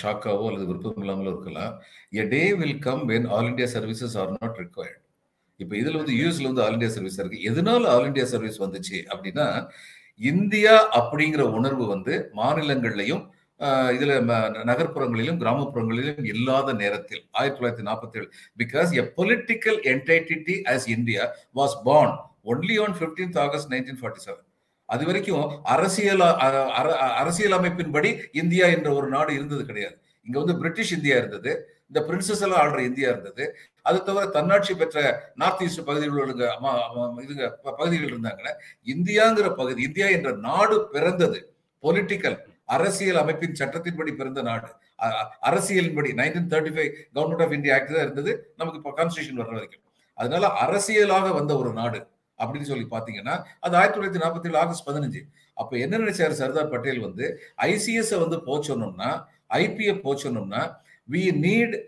[0.00, 1.74] ஷாக்காவோ அல்லது விருப்பம் இல்லாமலோ இருக்கலாம்.
[2.20, 5.00] A day will come when all India services are not required
[5.60, 7.38] இப்போ இதுல வந்து யூஎஸ்ல வந்து ஆல் இந்தியா சர்வீஸ் இருக்கு.
[7.50, 9.46] எதனால ஆல் இந்தியா சர்வீஸ் வந்துச்சு அப்படின்னா
[10.20, 13.32] இந்தியா அப்படிங்கிற உணர்வு வந்து மாநிலங்கள்லையும்
[13.92, 18.28] இதில் இதுல நகர்ப்புறங்களிலும் கிராமப்புறங்களிலும் இல்லாத நேரத்தில் ஆயிரத்தி தொள்ளாயிரத்தி நாற்பத்தி ஏழு
[18.58, 24.44] because a political entity as India was born only on 15th August nineteen forty seven
[24.88, 26.68] அது வரைக்கும் அரசியல் அ-
[27.14, 29.96] அரசியல் அமைப்பின்படி இந்தியா என்ற ஒரு நாடு இருந்தது கிடையாது.
[30.26, 31.73] இங்க வந்து பிரிட்டிஷ் இந்தியா இருந்தது.
[31.90, 33.44] இந்த பிரின்சஸ் எல்லாம் ஆள்ற இந்தியா இருந்தது.
[33.88, 34.98] அது தவிர தன்னாட்சி பெற்ற
[35.40, 36.32] நார்த் ஈஸ்ட் பகுதிகளில் உள்ள
[37.24, 37.46] இதுங்க
[37.80, 38.52] பகுதிகள் இருந்தாங்களே
[38.94, 41.40] இந்தியாங்கிற பகுதி இந்தியா என்ற நாடு பிறந்தது.
[41.84, 42.38] பொலிட்டிக்கல்
[42.74, 44.68] அரசியல் அமைப்பின் சட்டத்தின்படி பிறந்த நாடு.
[45.48, 48.32] அரசியலின்படி nineteen thirty five government of India act தான் இருந்தது.
[48.60, 49.82] நமக்கு இப்போ கான்ஸ்டியூஷன் வர்ற வரைக்கும்.
[50.18, 52.00] அதனால அரசியலாக வந்த ஒரு நாடு
[52.38, 55.20] அப்படின்னு சொல்லி பாத்தீங்கன்னா அது ஆயிரத்தி தொள்ளாயிரத்தி நாற்பத்தி ஏழு ஆகஸ்ட் பதினஞ்சு.
[55.60, 57.26] அப்ப என்ன நினைச்சாரு சர்தார் பட்டேல் வந்து
[57.68, 59.10] ஐசிஎஸ் வந்து போச்சோம்னா
[59.62, 60.62] IPF போச்சோம்னா
[61.10, 61.82] we need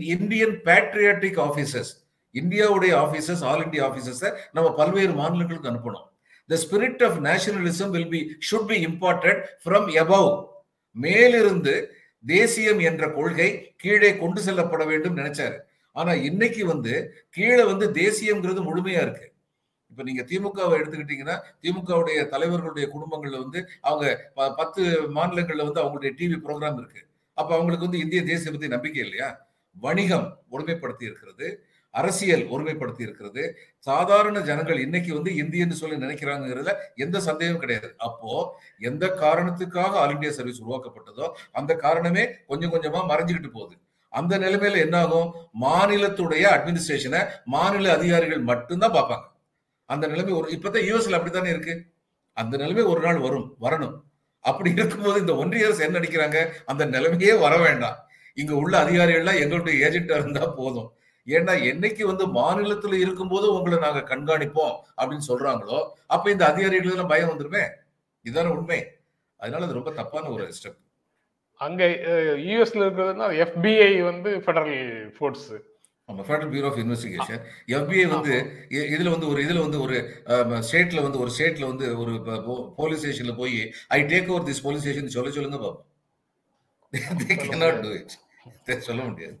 [0.00, 6.04] Indian patriotic officers இந்தியாவுடைய ஆஃபீஸர்ஸ் ஆல் இந்தியா ஆஃபீஸர்ஸை நம்ம பல்வேறு மாநிலங்களுக்கு அனுப்பணும்.
[6.46, 10.46] The spirit of nationalism will be should be important from above
[10.92, 11.94] மேலிருந்து
[12.26, 15.58] தேசியம் என்ற கொள்கை கீழே கொண்டு செல்லப்பட வேண்டும் நினைச்சாரு.
[15.92, 19.32] ஆனா இன்னைக்கு வந்து கீழே வந்து தேசியம்ங்கிறது முழுமையா இருக்கு.
[19.90, 24.82] இப்ப நீங்க திமுகவை எடுத்துக்கிட்டீங்கன்னா திமுகவுடைய தலைவர்களுடைய குடும்பங்கள்ல வந்து அவங்க ப- பத்து
[25.14, 27.06] மாநிலங்கள்ல வந்து அவங்களுடைய டிவி ப்ரோக்ராம் இருக்கு.
[27.36, 29.28] அப்ப அவங்களுக்கு வந்து இந்திய தேசிய பத்தி நம்பிக்கை இல்லையா?
[29.80, 31.48] வணிகம் ஒருமைப்படுத்தி இருக்கிறது.
[31.94, 33.42] அரசியல் ஒருமைப்படுத்தி இருக்கிறது.
[33.78, 37.94] சாதாரண ஜனங்கள் இன்னைக்கு வந்து இந்தியன்னு சொல்லி நினைக்கிறாங்கிறதுல எந்த சந்தேகமும் கிடையாது.
[37.98, 38.32] அப்போ
[38.78, 43.76] எந்த காரணத்துக்காக ஆல் இண்டியா சர்வீஸ் உருவாக்கப்பட்டதோ அந்த காரணமே கொஞ்சம் கொஞ்சமா மறைஞ்சுக்கிட்டு போகுது.
[44.12, 49.24] அந்த நிலைமையில என்ன ஆகும் மாநிலத்துடைய அட்மினிஸ்ட்ரேஷனை மாநில அதிகாரிகள் மட்டும்தான் பார்ப்பாங்க.
[49.88, 51.74] அந்த நிலைமை ஒரு இப்பதான் யூஎஸ்ல அப்படித்தானே இருக்கு?
[52.32, 53.96] அந்த நிலைமை ஒரு நாள் வரும் வரணும்.
[54.46, 56.38] அப்படி இருக்கும்போது இந்த ஒன்றிய அரசு என்ன நினைக்கிறாங்க?
[56.70, 57.98] அந்த நிலைமையே வர வேண்டாம்.
[58.42, 60.88] இங்க உள்ள அதிகாரிகள்லாம் எங்களுடைய ஏஜென்டா இருந்தா போதும்.
[61.26, 67.32] ஏன்னா என்னைக்கு வந்து மாநிலத்துல இருக்கும்போது உங்களை நாங்க கண்காணிப்போம் அப்படின்னு சொல்றாங்களோ அப்ப இந்த அதிகாரிகள் எல்லாம் பயம்
[67.32, 67.62] வந்துருமே?
[68.26, 68.80] இதுதானே உண்மை.
[69.40, 70.80] அதனால அது ரொம்ப தப்பான ஒரு ஸ்டெப்
[71.60, 71.84] அங்க
[72.46, 74.78] யூஎஸ்ல இருக்கிறதுனா எஃபிஐ வந்து ஃபெடரல்
[75.16, 75.48] ஃபோர்ஸ்
[76.06, 80.24] நம்ம federal bureau of investigation FBI வந்து இதுல வந்து ஒரு இதுல வந்து ஒரு
[80.72, 82.22] ஸ்டேட்ல வந்து ஒரு ஸ்டேட்ல வந்து ஒரு
[82.76, 85.84] போலீஸ் ஸ்டேஷன்ல போய் I take over this police station சொல்ல சொல்லுங்க பாப்போம்.
[87.28, 88.12] they cannot do it.
[88.64, 89.40] They சொல்ல முடியாது.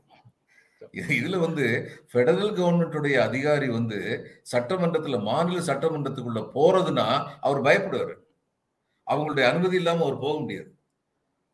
[0.92, 8.14] இது- இதுல வந்து ஃபெடரல் கவர்மெண்ட்டுடைய அதிகாரி வந்து சட்டமன்றத்துல மாநில சட்டமன்றத்துக்குள்ள போறதுன்னா அவர் பயப்படுவாரு.
[9.10, 10.74] அவங்களுடைய அனுமதி இல்லாம அவர் போக முடியாது.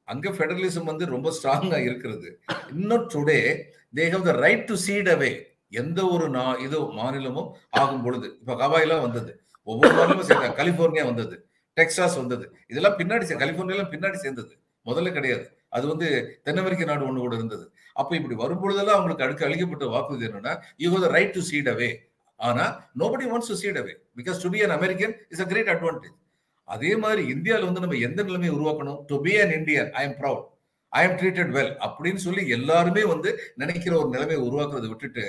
[0.04, 2.40] அங்க ஃபெடரலிசம் வந்து ரொம்ப ஸ்ட்ராங்கா இருக்கிறது.
[2.70, 3.62] இன்னும் today
[3.94, 8.36] they have the right to secede away எந்த ஒரு நா இது மாநிலமும் ஆகும் பொழுது.
[8.40, 9.42] இப்ப ஹவாயெல்லாம் வந்தது.
[9.62, 11.46] ஒவ்வொரு மாநிலமும் சேர்ந்தாங்க கலிபோர்னியா வந்தது.
[11.76, 12.56] டெக்ஸாஸ் வந்தது.
[12.68, 14.58] இதெல்லாம் பின்னாடி சே- கலிபோர்னியாலாம் பின்னாடி சேர்ந்தது.
[14.86, 15.58] முதல்ல கிடையாது.
[15.68, 17.72] அது வந்து தென் அமெரிக்க நாடு ஒன்று கூட இருந்தது.
[17.92, 21.96] அப்ப இப்படி வரும்பொழுதெல்லாம் அவங்களுக்கு அடுக்க அளிக்கப்பட்ட வாக்குறுதி என்னன்னா you have the right to secede away
[22.36, 26.18] ஆனா nobody wants to secede away because to be an American is a great advantage
[26.64, 29.04] அதே மாதிரி இந்தியாவில் வந்து நம்ம எந்த நிலைமையை உருவாக்கணும்?
[29.06, 30.44] To be an Indian I am proud
[30.92, 33.30] I am treated well அப்படின்னு சொல்லி எல்லாருமே வந்து
[33.62, 35.24] நினைக்கிற ஒரு நிலைமையை உருவாக்குறதை விட்டுட்டு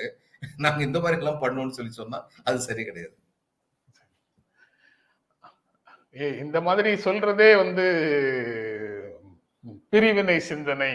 [0.60, 3.14] நாங்க இந்த மாதிரி எல்லாம் பண்ணோம்னு சொல்லி சொன்னா அது சரி கிடையாது.
[6.44, 7.86] இந்த மாதிரி சொல்றதே வந்து
[9.94, 10.92] பிரிவினை சிந்தனை.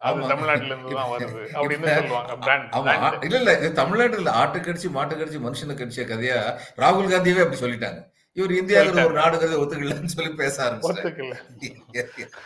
[0.00, 0.18] அது.
[0.30, 3.08] தமிழ்நாட்டுல இருந்து தான் வருது அப்படின்னு சொல்லுவாங்க.
[3.26, 6.36] இல்ல இல்ல இது தமிழ்நாட்டுல ஆட்டு கடிச்சு மாட்டு கடிச்சு மனுஷனை கடிச்ச கதையா
[6.82, 8.00] ராகுல் காந்தியவே அப்படி சொல்லிட்டாங்க.
[8.36, 11.32] இவர் இந்தியாவில் ஒரு நாடுங்கிறத ஒத்துக்கலன்னு சொல்லி பேச ஒத்துக்கல.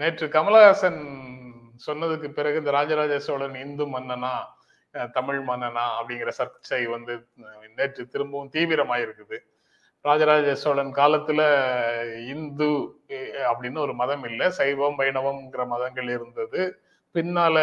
[0.00, 1.00] நேற்று கமலஹாசன்
[1.86, 4.34] சொன்னதுக்கு பிறகு இந்த ராஜராஜ சோழன் இந்து மன்னனா
[5.16, 7.14] தமிழ் மன்னனா அப்படிங்கிற சர்ச்சை வந்து
[7.76, 9.36] நேற்று திரும்பவும் தீவிரமாயிருக்குது.
[10.04, 11.40] ராஜராஜ சோழன் காலத்துல
[12.32, 12.68] இந்து
[13.50, 14.46] அப்படின்னு ஒரு மதம் இல்லை.
[14.50, 16.60] சைவம் வைணவம்ங்கிற மதங்கள் இருந்தது.
[17.14, 17.56] பின்னால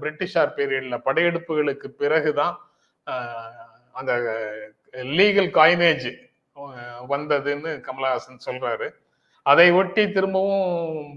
[0.00, 2.54] பிரிட்டிஷார் பீரியட்ல படையெடுப்புகளுக்கு பிறகுதான்
[3.98, 4.12] அந்த
[5.18, 6.08] லீகல் காயினேஜ்
[7.12, 8.88] வந்ததுன்னு கமலஹாசன் சொல்றாரு.
[9.50, 10.70] அதை ஒட்டி திரும்பவும்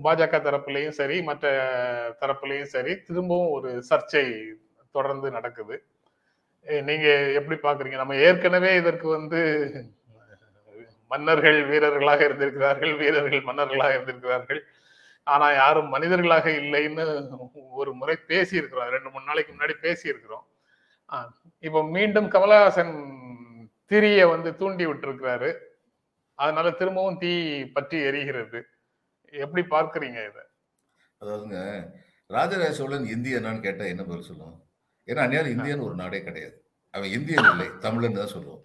[0.06, 1.54] பாஜக தரப்புலையும் சரி மற்ற
[2.22, 4.26] தரப்புலையும் சரி திரும்பவும் ஒரு சர்ச்சை
[4.96, 5.76] தொடர்ந்து நடக்குது.
[6.90, 7.08] நீங்க
[7.40, 7.98] எப்படி பாக்குறீங்க?
[8.02, 9.40] நம்ம ஏற்கனவே இதற்கு வந்து
[11.12, 14.62] மன்னர்கள் வீரர்களாக இருந்திருக்கிறார்கள் வீரர்கள் மன்னர்களாக இருந்திருக்கிறார்கள்.
[15.28, 17.06] ஆனா யாரும் மனிதர்களாக இல்லைன்னு
[17.80, 20.46] ஒரு முறை பேசி இருக்கிறோம் ரெண்டு மூணு நாளைக்கு முன்னாடி பேசி இருக்கிறோம்
[21.68, 22.94] இப்போ மீண்டும் கமலஹாசன்
[23.92, 25.50] திரிய வந்து தூண்டி விட்டுருக்கிறாரு.
[26.40, 27.32] அதனால திரும்பவும் தீ
[27.76, 28.60] பற்றி எரிகிறது.
[29.34, 30.40] எப்படி பார்க்கறீங்க இத?
[31.22, 31.60] அதாவதுங்க
[32.30, 34.58] ராஜராஜ சோழன் இந்தியனான்னு கேட்டா என்ன பதில் சொல்லுவோம்
[35.08, 36.58] ஏன்னா அந்நியாரம் இந்தியன் ஒரு நாடே கிடையாது.
[36.94, 38.64] அவன் இந்தியன் இல்லை தமிழன் தான் சொல்லுவோம்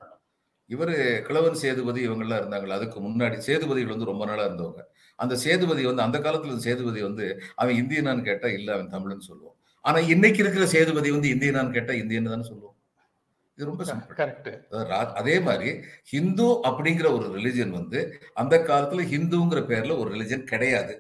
[0.71, 0.93] இவர்
[1.27, 4.83] கிழவன் சேதுபதி இவங்கெல்லாம் இருந்தாங்களா அதுக்கு முன்னாடி சேதுபதிகள் வந்து ரொம்ப நாளா இருந்தவங்க.
[5.19, 7.25] அந்த சேதுபதி வந்து அந்த காலத்துல சேதுபதி வந்து
[7.61, 12.29] அவன் இந்தியனான்னு கேட்டா இல்ல அவன் தமிழன் சொல்லுவோம் ஆனா இன்னைக்கு இருக்கிற சேதுபதி வந்து இந்தியனான்னு கேட்டா இந்தியன்
[12.29, 12.74] தானே சொல்லுவோம்
[13.59, 13.85] இது ரொம்ப
[14.21, 14.49] கரெக்ட்
[15.21, 15.71] அதே மாதிரி
[16.13, 18.01] ஹிந்து அப்படிங்கிற ஒரு ரிலிஜன் வந்து
[18.43, 20.95] அந்த காலத்துல ஹிந்துங்கிற பேர்ல ஒரு ரிலிஜன் கிடையாது.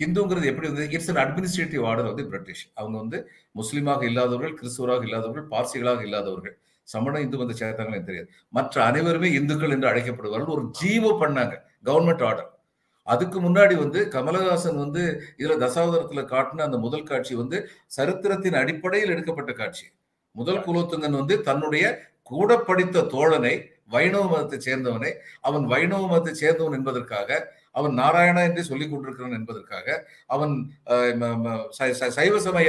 [0.00, 3.18] ஹிந்துங்கிறது எப்படி வந்து இட்ஸ் அன் அட்மினிஸ்ட்ரேட்டிவ் ஆர்டர் வந்து பிரிட்டிஷ் அவங்க வந்து
[3.60, 6.54] முஸ்லீமாக இல்லாதவர்கள் கிறிஸ்துவராக இல்லாதவர்கள் பார்சிகளாக இல்லாதவர்கள்.
[6.88, 8.28] சமண இந்து வந்து சேர்த்தாங்களே தெரியாது.
[8.56, 10.54] மற்ற அனைவருமே இந்துக்கள் என்று அழைக்கப்படுவார்கள்.
[10.56, 11.54] ஒரு ஜீவோ பண்ணாங்க
[11.88, 12.50] கவர்மெண்ட் ஆர்டர்
[13.06, 15.02] அதுக்கு முன்னாடி வந்து கமலஹாசன் வந்து
[15.40, 17.58] இதுல தசாவதாரத்துல காட்டின அந்த முதல் காட்சி வந்து
[17.96, 19.86] சரித்திரத்தின் அடிப்படையில் எடுக்கப்பட்ட காட்சி.
[20.40, 21.84] முதல் குலோத்துங்கன் வந்து தன்னுடைய
[22.30, 23.54] கூட படித்த தோழனை
[23.94, 25.10] வைணவ மதத்தை சேர்ந்தவனை
[25.48, 27.38] அவன் வைணவ மதத்தை சேர்ந்தவன் என்பதற்காக
[27.78, 29.86] அவன் நாராயணா என்று சொல்லிக் கொண்டிருக்கிறான் என்பதற்காக
[30.34, 30.54] அவன்
[32.18, 32.68] சைவ சமய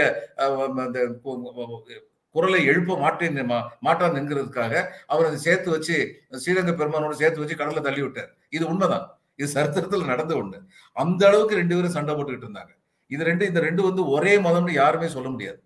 [2.36, 3.40] குரலை எழுப்ப மாட்டேன்
[3.86, 4.74] மாட்டான் என்கிறதுக்காக
[5.12, 5.96] அவர் அதை சேர்த்து வச்சு
[6.42, 8.30] ஸ்ரீரங்க பெருமானோட சேர்த்து வச்சு கடல்ல தள்ளி விட்டார்.
[8.56, 9.06] இது உண்மைதான்.
[9.40, 10.58] இது சரித்திரத்தில் நடந்த ஒண்ணு.
[10.98, 12.72] அந்த அளவுக்கு ரெண்டு பேரும் சண்டை போட்டுக்கிட்டு இருந்தாங்க.
[13.12, 15.60] இது ரெண்டு இந்த ரெண்டு வந்து ஒரே மதம்னு யாருமே சொல்ல முடியாது.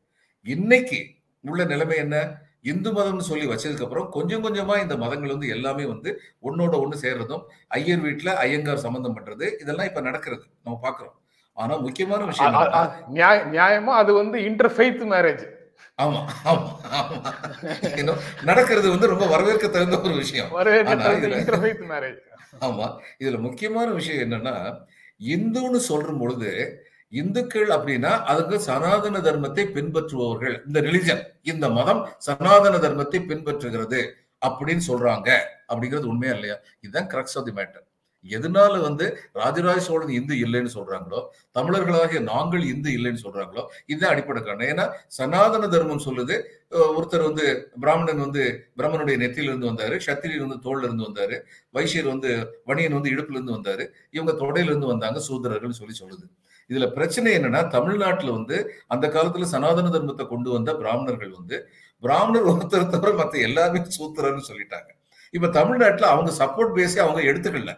[0.45, 0.99] இன்னைக்கு
[1.43, 2.17] உள்ள நிலைமை என்ன?
[2.63, 6.09] இந்து மதம்னு சொல்லி வச்சதுக்கு அப்புறம் கொஞ்சம் கொஞ்சமா இந்த மதங்கள் வந்து எல்லாமே வந்து
[6.43, 10.45] ஒன்னோட ஒண்ணு சேர்றதும் ஐயர் வீட்டுல ஐயங்கார் சம்பந்தம் பண்றது இதெல்லாம் இப்ப நடக்கிறது.
[10.59, 11.15] நம்ம பாக்குறோம்.
[11.57, 12.55] ஆனா முக்கியமான விஷயம்
[13.53, 15.43] நியாயமா அது வந்து இன்டர்ஃபெய்த் மேரேஜ்
[15.99, 17.17] ஆமா ஆமா ஆமா.
[18.43, 20.49] நடக்கிறது வந்து ரொம்ப வரவேற்க தகுந்த ஒரு விஷயம்.
[22.61, 22.87] ஆமா
[23.21, 24.55] இதுல முக்கியமான விஷயம் என்னன்னா
[25.19, 26.49] இந்துன்னு சொல்ற பொழுது
[27.21, 30.57] இந்துக்கள் அப்படின்னா அதுக்கு சனாதன தர்மத்தை பின்பற்றுபவர்கள்.
[30.67, 31.23] இந்த ரிலிஜன்
[31.53, 34.01] இந்த மதம் சனாதன தர்மத்தை பின்பற்றுகிறது
[34.41, 35.29] அப்படின்னு சொல்றாங்க.
[35.71, 36.59] அப்படிங்கிறது உண்மையா இல்லையா?
[36.85, 37.85] இதுதான் கிரக்ஸ் ஆஃப் தி மேட்டர்
[38.25, 39.05] எதனால வந்து
[39.39, 41.19] ராஜராஜ சோழன் இந்து இல்லைன்னு சொல்றாங்களோ
[41.57, 44.69] தமிழர்களாகிய நாங்கள் இந்து இல்லைன்னு சொல்றாங்களோ இதுதான் அடிப்படை காரணம்.
[44.73, 44.85] ஏன்னா
[45.17, 46.35] சனாதன தர்மம் சொல்லுது.
[46.97, 47.45] ஒருத்தர் வந்து
[47.83, 48.43] பிராமணன் வந்து
[48.79, 51.37] பிரம்மனுடைய நெத்தியில இருந்து வந்தாரு சத்திரியர் வந்து தோல்ல இருந்து வந்தாரு
[51.77, 52.31] வைசியர் வந்து
[52.71, 53.85] வணியன் வந்து இடுப்புல இருந்து வந்தாரு
[54.17, 56.25] இவங்க தொடையில இருந்து வந்தாங்க சூதரர்கள் சொல்லி சொல்லுது.
[56.69, 62.87] இதுல பிரச்சனை என்னன்னா தமிழ்நாட்டுல வந்து அந்த காலத்துல சனாதன தர்மத்தை கொண்டு வந்த பிராமணர்கள் வந்து பிராமணர் ஒருத்தர்
[62.87, 64.89] தவிர மற்ற எல்லாருமே சூத்திரன்னு சொல்லிட்டாங்க.
[65.31, 67.77] இப்ப தமிழ்நாட்டுல அவங்க சப்போர்ட் பேசி அவங்க எடுத்துக்கல.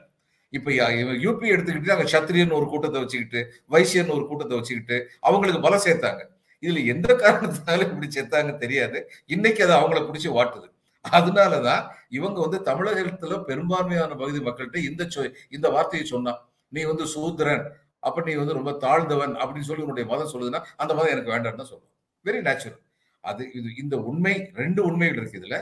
[0.49, 6.25] இப்ப யூபி எடுத்துக்கிட்டு அங்க சத்திரியன் ஒரு கூட்டத்தை வச்சுக்கிட்டு வைசியன் ஒரு கூட்டத்தை வச்சுக்கிட்டு அவங்களுக்கு பலம் சேர்த்தாங்க.
[6.61, 9.11] இதுல எந்த காரணத்தினால இப்படி சேர்த்தாங்க தெரியாது.
[9.25, 10.73] இன்னைக்கு அது அவங்கள பிடிச்சி வாட்டுது.
[11.11, 17.77] அதனாலதான் இவங்க வந்து தமிழகத்துல பெரும்பான்மையான பகுதி மக்கள்கிட்ட இந்த சொ- இந்த வார்த்தையை சொன்னா நீ வந்து சூத்திரன்
[18.07, 21.71] அப்ப நீ வந்து ரொம்ப தாழ்ந்தவன் அப்படின்னு சொல்லி உன்னுடைய மதம் சொல்லுதுன்னா அந்த மதம் எனக்கு வேண்டாம்னு தான்
[21.71, 21.93] சொல்லுவோம்
[22.25, 22.81] வெரி நேச்சுரல்
[23.23, 25.57] அது இது இந்த உண்மை ரெண்டு உண்மைகள் இருக்கு இதுல.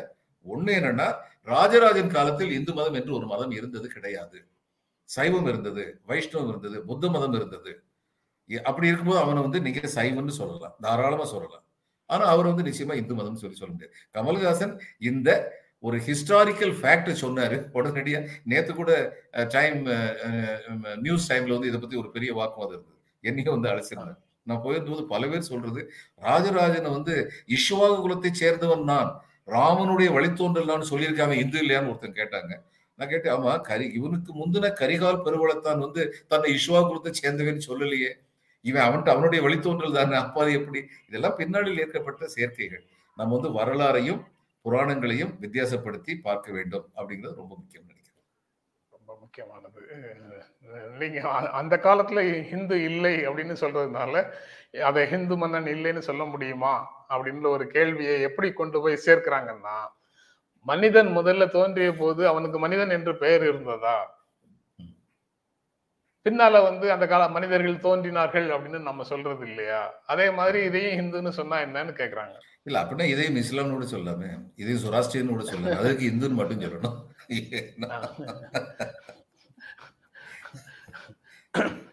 [0.46, 1.08] ஒண்ணு என்னன்னா
[1.48, 4.38] ராஜராஜன் காலத்தில் இந்து மதம் என்று ஒரு மதம் இருந்தது கிடையாது.
[5.10, 7.72] சைவம் இருந்தது வைஷ்ணவம் இருந்தது புத்த மதம் இருந்தது.
[8.70, 10.76] அப்படி இருக்கும்போது அவனை வந்து நீங்க சைவம்னு சொல்லலாம்.
[10.86, 11.66] தாராளமா சொல்லலாம்.
[12.10, 13.96] ஆனா அவர் வந்து நிச்சயமா இந்து மதம் சொல்லி சொல்ல முடியாது.
[14.16, 14.74] கமல்ஹாசன்
[15.12, 15.30] இந்த
[15.84, 17.58] ஒரு ஹிஸ்டாரிக்கல் ஃபேக்ட் சொன்னாரு.
[17.78, 18.20] உடனடியா
[18.52, 18.92] நேத்து கூட
[19.56, 19.80] டைம்
[21.06, 23.00] நியூஸ் டைம்ல வந்து இதை பத்தி ஒரு பெரிய வாக்குவாதம் இருந்தது.
[23.24, 24.20] என்னையும் வந்து அழைச்சிருந்தேன்
[24.50, 25.82] நான் போயிருந்தபோது பல பேர் சொல்றது
[26.28, 27.14] ராஜராஜனை வந்து
[27.58, 29.12] இஷ்வாகு குலத்தை சேர்ந்தவன் நான்.
[29.56, 31.36] ராமனுடைய வழித்தோன்றலான்னு சொல்லியிருக்காங்க.
[31.44, 32.54] இந்து இல்லையான்னு ஒருத்தன் கேட்டாங்க.
[33.00, 38.12] நான் கேட்டேன் ஆமா கரி இவனுக்கு முந்தின கரிகால் பெருவளத்தான் வந்து தன்னை இஷ்வா குலத்தை சேர்ந்தவன் சொல்லலையே.
[38.66, 40.18] இவன் அவன்கிட்ட அவனுடைய வழித்தோன்றல் தானே.
[40.26, 40.82] அப்பா எப்படி?
[41.10, 42.84] இதெல்லாம் பின்னாளில் ஏற்கப்பட்ட சேர்க்கைகள்.
[43.18, 44.22] நம்ம வந்து வரலாறையும்
[44.66, 48.24] புராணங்களையும் வித்தியாசப்படுத்தி பார்க்க வேண்டும் அப்படிங்கிறது ரொம்ப முக்கியம் நினைக்கிறேன்.
[48.90, 49.82] ரொம்ப முக்கியமானது.
[50.62, 54.32] அஹ் நீங்க அந்த காலத்துல ஹிந்து இல்லை அப்படின்னு சொல்றதுனால
[54.82, 59.88] அதை ஹிந்து மன்னன் இல்லைன்னு சொல்ல முடியுமா அப்படின்ற ஒரு கேள்வியை எப்படி கொண்டு போய் சேர்க்கிறாங்கன்னா
[60.60, 64.26] மனிதன் முதல்ல தோன்றிய போது அவனுக்கு மனிதன் என்று பெயர் இருந்ததா?
[66.26, 69.94] பின்னால வந்து அந்த கால மனிதர்கள் தோன்றினார்கள் அப்படின்னு நம்ம சொல்றது இல்லையா?
[70.06, 72.36] அதே மாதிரி இதையும் ஹிந்துன்னு சொன்னா என்னன்னு கேக்குறாங்க.
[72.64, 75.80] இல்ல அப்படின்னா இதையும் இஸ்லாம்னு கூட சொல்லாமே இதையும் சுராஷ்டிரியன்னு கூட சொல்லலாம்.
[75.80, 77.12] அதுக்கு இந்துன்னு மட்டும் சொல்லணும்.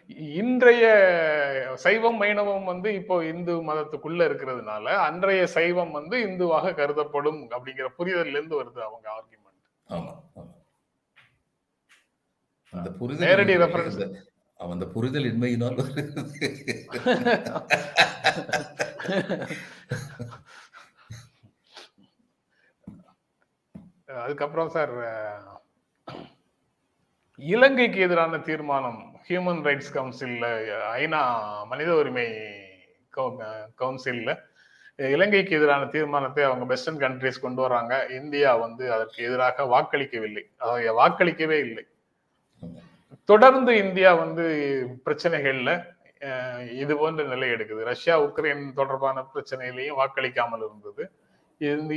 [0.07, 0.87] இன்றைய
[1.75, 8.63] சைவம் வைணவம் வந்து இப்போ இந்து மதத்துக்குள்ள இருக்கிறதுனால அன்றைய சைவம் வந்து இந்துவாக கருதப்படும் அப்படிங்கிற புரிதல்ல இருந்து
[8.63, 10.23] வருது அவங்க ஆர்குமெண்ட் ஆமா
[12.71, 14.15] அந்த புரிதல் நேரடி reference.
[14.59, 15.79] அந்த- புரிதல் இன்மையினால்.
[24.25, 24.93] அதுக்கப்புறம் சார்
[27.39, 30.47] இலங்கைக்கு எதிரான தீர்மானம் ஹியூமன் ரைட்ஸ் கவுன்சிலில்
[31.01, 31.21] ஐநா
[31.71, 32.27] மனித உரிமை
[33.81, 34.33] கவுன்சிலில்
[34.97, 37.95] இலங்கைக்கு எதிரான தீர்மானத்தை அவங்க வெஸ்டர்ன் கண்ட்ரிஸ் கொண்டு வராங்க.
[38.19, 40.45] இந்தியா வந்து அதற்கு எதிராக வாக்களிக்கவில்லை.
[40.59, 41.85] அதை வாக்களிக்கவே இல்லை.
[43.31, 44.45] தொடர்ந்து இந்தியா வந்து
[45.07, 45.71] பிரச்சனைகள்ல
[46.83, 47.83] இது போன்ற நிலை எடுக்குது.
[47.93, 51.05] ரஷ்யா உக்ரைன் தொடர்பான பிரச்சனையிலையும் வாக்களிக்காமல் இருந்தது.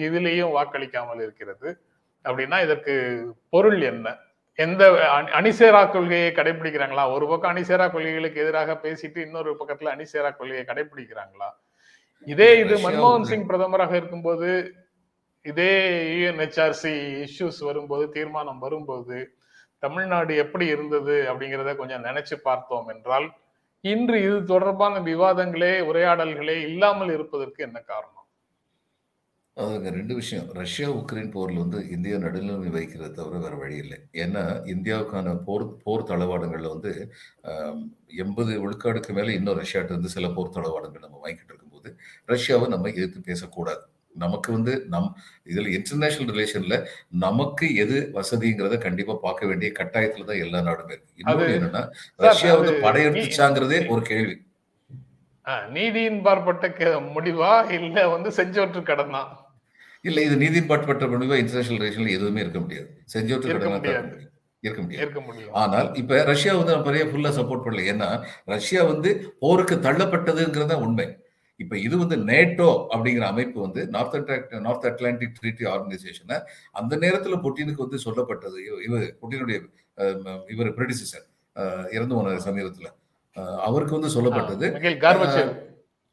[0.07, 1.69] இதுலேயும் வாக்களிக்காமல் இருக்கிறது.
[2.25, 2.93] அப்படின்னா இதற்கு
[3.49, 4.07] பொருள் என்ன?
[4.59, 4.83] எந்த
[5.13, 11.49] அணி- அணிசேரா கொள்கையை கடைபிடிக்கிறாங்களா ஒரு பக்கம் அணிசேரா கொள்கைகளுக்கு எதிராக பேசிட்டு இன்னொரு பக்கத்துல அணிசேரா கொள்கையை கடைபிடிக்கிறாங்களா
[12.27, 13.25] இதே இது மன்மோகன்.
[13.25, 14.49] சிங் பிரதமராக இருக்கும்போது
[15.45, 15.71] இதே
[16.13, 19.17] யுஎன்ஹெச்ஆர்சி இஷ்யூஸ் வரும்போது தீர்மானம் வரும்போது
[19.83, 23.27] தமிழ்நாடு எப்படி இருந்தது அப்படிங்கிறத கொஞ்சம் நினைச்சு பார்த்தோம் என்றால்
[23.83, 28.22] இன்று இது தொடர்பான விவாதங்களே உரையாடல்களே இல்லாமல் இருப்பதற்கு என்ன காரணம்?
[29.57, 30.51] அதுங்க ரெண்டு விஷயம்.
[30.53, 33.97] ரஷ்யா உக்ரைன் போர்ல வந்து இந்தியா நடுநிலைமை வைக்கிறத தவிர வேற வழி இல்லை.
[34.13, 36.91] ஏன்னா இந்தியாவுக்கான போர் போர் தளவாடங்கள்ல வந்து
[38.17, 41.89] எண்பது விழுக்காடுக்கு மேல இன்னும் ரஷ்யாட்ட இருந்து சில போர் தளவாடங்கள் நம்ம வாங்கிட்டு இருக்கும்போது
[42.27, 43.83] ரஷ்யாவை நம்ம எதிர்த்து பேசக்கூடாது.
[44.15, 46.75] நமக்கு வந்து நம் இதுல இன்டர்நேஷனல் ரிலேஷன்ல
[47.09, 51.13] நமக்கு எது வசதிங்கிறத கண்டிப்பா பார்க்க வேண்டிய கட்டாயத்துல தான் எல்லா நாடுமே இருக்கு.
[51.15, 54.35] இன்னொரு அது- என்னன்னா சார், ரஷ்யா வந்து படையெடுத்துச்சாங்கிறதே ஒரு கேள்வி.
[55.45, 57.71] அஹ், நீதியின் பார்ப்பட்ட கே- முடிவா?
[57.71, 59.23] இல்ல வந்து செஞ்சோற்று கடனா
[60.03, 63.01] இல்ல இது நீதிப்பாட்பட்ட முடிவா இன்டர்நேஷனல் ரிலேஷன்ல எதுவுமே இருக்க முடியாது.
[63.13, 64.31] செஞ்சோட்டு இருக்க முடியாது.
[65.51, 67.95] ஆனால் இப்ப ரஷ்யா வந்து நம்ம பெரிய ஃபுல்லா சப்போர்ட் பண்ணல.
[67.95, 71.17] ஏன்னா ரஷ்யா வந்து போருக்கு தள்ளப்பட்டதுங்கிறது உண்மை.
[71.55, 77.39] இப்ப இது வந்து நேட்டோ அப்படிங்கிற அமைப்பு வந்து North Atlantic North Atlantic treaty ஆர்கனைசேஷனை அந்த நேரத்துல
[77.39, 78.57] புட்டினுக்கு வந்து சொல்லப்பட்டது.
[78.65, 79.65] இவ- இவர் புட்டினுடைய
[80.51, 82.85] இவர் பிரிடிசிசர் இறந்து போன சமீபத்துல.
[83.59, 84.79] அவருக்கு வந்து சொல்லப்பட்டது.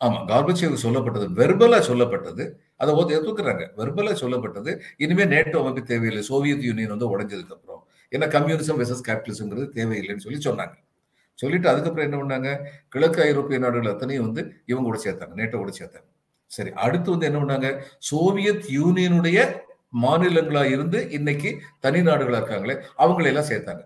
[0.05, 1.29] ஆமா கார்பச்சேவுக்கு சொல்லப்பட்டது.
[1.37, 2.53] வெர்பலா சொல்லப்பட்டது.
[2.81, 4.73] அதை ஒத்து எடுத்துக்கிறாங்க வெர்பலா சொல்லப்பட்டது.
[4.97, 6.23] இனிமே நேட்டோ அமைப்பு தேவையில்லை.
[6.23, 7.83] சோவியத் யூனியன் வந்து உடஞ்சதுக்கு அப்புறம்.
[8.13, 10.77] ஏன்னா கம்யூனிசம் வெசஸ் கேபிட்டலிசம்ங்கிறது தேவையில்லைன்னு சொல்லி சொன்னாங்க.
[11.39, 12.49] சொல்லிட்டு அதுக்கப்புறம் என்ன பண்ணாங்க?
[12.89, 15.35] கிழக்கு ஐரோப்பிய நாடுகள் அத்தனையும் வந்து இவங்க கூட சேர்த்தாங்க.
[15.41, 16.09] நேட்டோ கூட சேர்த்தாங்க.
[16.51, 17.69] சரி அடுத்து வந்து என்ன பண்ணாங்க?
[17.99, 19.41] சோவியத் யூனியனுடைய
[20.03, 23.83] மாநிலங்களா இருந்து இன்னைக்கு தனி நாடுகளா இருக்காங்களே அவங்களையெல்லாம் சேர்த்தாங்க.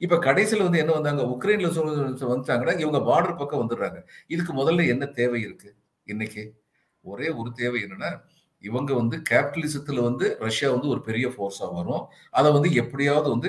[0.00, 1.22] இப்ப கடைசியில் வந்து என்ன வந்தாங்க?
[1.22, 1.68] உக்ரைன்ல
[2.20, 3.98] வந்துட்டாங்கன்னா இவங்க பார்டர் பக்கம் வந்துடுறாங்க.
[4.26, 5.70] இதுக்கு முதல்ல என்ன தேவை இருக்கு?
[6.04, 6.42] இன்னைக்கு?
[7.04, 8.10] ஒரே ஒரு தேவை என்னன்னா
[8.64, 12.04] இவங்க வந்து கேபிட்டலிசத்துல வந்து ரஷ்யா வந்து ஒரு பெரிய ஃபோர்ஸாக வரும்.
[12.38, 13.48] அதை வந்து எப்படியாவது வந்து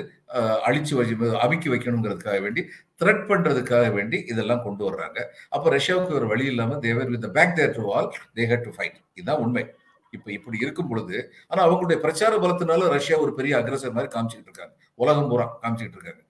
[0.68, 2.62] அழிச்சு வச்சு அமுக்கி வைக்கணுங்கிறதுக்காக வேண்டி
[3.00, 5.18] த்ரெட் பண்றதுக்காக வேண்டி இதெல்லாம் கொண்டு வர்றாங்க.
[5.54, 8.98] அப்போ ரஷ்யாவுக்கு ஒரு வழி இல்லாமல் they were with back their to wall they had to fight
[9.18, 9.64] இதுதான் உண்மை.
[10.12, 11.16] இப்போ இப்படி இருக்கும் பொழுது
[11.50, 14.74] ஆனால் அவங்களுடைய பிரச்சார பலத்தினால ரஷ்யா ஒரு பெரிய அக்ரஸர் மாதிரி காமிச்சிக்கிட்டு இருக்காங்க.
[15.02, 16.22] உலகம் பூரா காமிச்சிக்கிட்டு இருக்காங்க.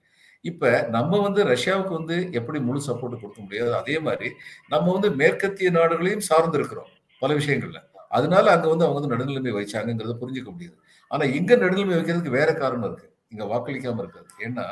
[0.45, 3.71] இப்ப நம்ம வந்து ரஷ்யாவுக்கு வந்து எப்படி முழு சப்போர்ட் கொடுக்க முடியாது?
[3.81, 4.29] அதே மாதிரி
[4.73, 6.89] நம்ம வந்து மேற்கத்திய நாடுகளையும் சார்ந்து இருக்கிறோம்
[7.21, 7.79] பல விஷயங்கள்ல.
[8.11, 10.77] அதனால அங்க வந்து அவங்க வந்து நடுநிலைமை வச்சாங்கிறத புரிஞ்சுக்க முடியுது.
[11.07, 13.07] ஆனா இங்க நடுநிலைமை வைக்கிறதுக்கு வேற காரணம் இருக்கு.
[13.29, 14.29] இங்க வாக்களிக்காம இருக்காது.
[14.39, 14.65] ஏன்னா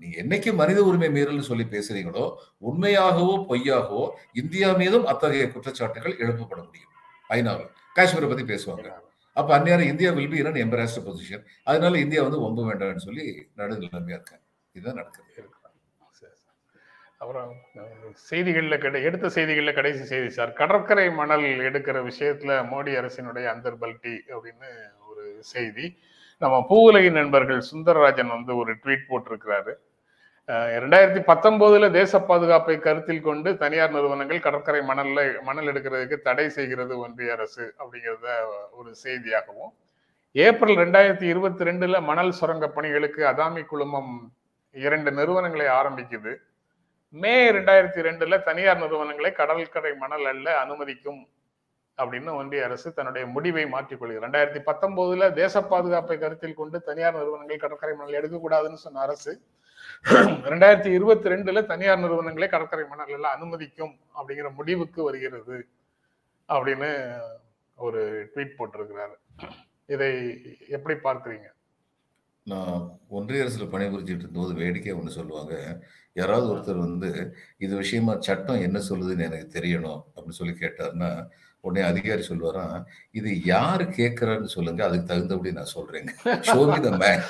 [0.00, 2.24] நீங்க என்னைக்கு மனித உரிமை மீறல்னு சொல்லி பேசுறீங்களோ
[2.60, 6.92] உண்மையாகவோ பொய்யாகவோ இந்தியா மீதும் அத்தகைய குற்றச்சாட்டுகள் எழுப்பப்பட முடியும்.
[7.30, 7.70] ஐநாவில்.
[7.96, 8.88] காஷ்மீரை பத்தி பேசுவாங்க.
[9.36, 14.18] அப்ப அந்நேரம் India will be in embarrassed position அதனால இந்தியா வந்து ஒம்ப வேண்டாம்னு சொல்லி நடுநிலைமையா
[14.18, 14.44] இருக்காங்க.
[14.72, 15.21] இதுதான் நடக்குது.
[17.22, 17.50] அப்புறம்
[18.28, 20.50] செய்திகளில் கிடை கடை எடுத்த செய்திகளில் கடைசி செய்தி சார்.
[20.60, 24.70] கடற்கரை மணல் எடுக்கிற விஷயத்துல மோடி அரசினுடைய அந்தர்பல்டி அப்படின்னு
[25.10, 25.86] ஒரு செய்தி.
[26.42, 29.72] நம்ம பூவுலகி நண்பர்கள் சுந்தரராஜன் வந்து ஒரு ட்வீட் போட்டிருக்கிறாரு.
[30.84, 37.36] ரெண்டாயிரத்தி பத்தொன்பதுல தேச பாதுகாப்பை கருத்தில் கொண்டு தனியார் நிறுவனங்கள் கடற்கரை மணல்ல மணல் எடுக்கிறதுக்கு தடை செய்கிறது ஒன்றிய
[37.36, 38.28] அரசு அப்படிங்கிறத
[38.78, 39.72] ஒரு செய்தியாகவும்
[40.34, 44.12] ஏப்ரல் ரெண்டாயிரத்தி இருபத்தி ரெண்டுல மணல் சுரங்க பணிகளுக்கு அதாமி குழுமம்
[44.74, 46.32] இரண்டு நிறுவனங்களை ஆரம்பிக்குது.
[47.14, 51.22] மே ரெண்டாயிரத்தி ரெண்டுல தனியார் நிறுவனங்களை கடற்கரை மணல் அல்ல அனுமதிக்கும்
[51.98, 57.94] அப்படின்னு ஒன்றிய அரசு தன்னுடைய முடிவை மாற்றிக்கொள்கிறது ரெண்டாயிரத்தி பத்தொன்பதுல தேச பாதுகாப்பை கருத்தில் கொண்டு தனியார் நிறுவனங்கள் கடற்கரை
[57.96, 59.32] மணல் எடுக்கக்கூடாதுன்னு சொன்ன அரசு
[60.52, 65.58] ரெண்டாயிரத்தி இருபத்தி ரெண்டுல தனியார் நிறுவனங்களை கடற்கரை மணல் எல்லாம் அனுமதிக்கும் அப்படிங்கிற முடிவுக்கு வருகிறது
[66.48, 66.90] அப்படின்னு
[67.78, 68.00] ஒரு
[68.32, 69.16] ட்வீட் போட்டிருக்கிறாரு.
[69.94, 70.10] இதை
[70.68, 71.48] எப்படி பார்க்குறீங்க?
[72.46, 72.76] நான்
[73.08, 75.54] ஒன்றிய அரசுல பணிபுரிஞ்சிட்டு இருந்தபோது வேடிக்கை ஒன்று சொல்லுவாங்க.
[76.16, 77.10] யாராவது ஒருத்தர் வந்து
[77.58, 81.10] இது விஷயமா சட்டம் என்ன சொல்லுதுன்னு எனக்கு தெரியணும் அப்படின்னு சொல்லி கேட்டாருன்னா
[81.64, 82.78] உடனே அதிகாரி சொல்லுவாராம்
[83.10, 86.10] இது யாரு கேட்கறான்னு சொல்லுங்க அதுக்கு தகுந்தபடி நான் சொல்றேங்க.
[86.48, 87.22] Show the man.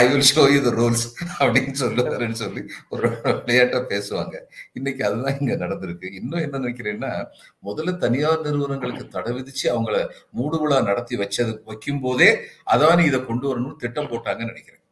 [0.00, 1.04] I will show you the rules
[1.40, 2.62] அப்படின்னு சொல்லுவாருன்னு சொல்லி
[2.94, 4.34] ஒரு விளையாட்டா பேசுவாங்க.
[4.78, 6.06] இன்னைக்கு அதுதான் இங்க நடந்திருக்கு.
[6.20, 7.10] இன்னும் என்ன நினைக்கிறேன்னா
[7.68, 9.98] முதல்ல தனியார் நிறுவனங்களுக்கு தடை விதிச்சு அவங்கள
[10.40, 12.30] மூடு விழா நடத்தி வச்சது வைக்கும் போதே
[12.76, 14.82] அதானி இதை கொண்டு வரணும்னு திட்டம் போட்டாங்கன்னு நினைக்கிறேன்.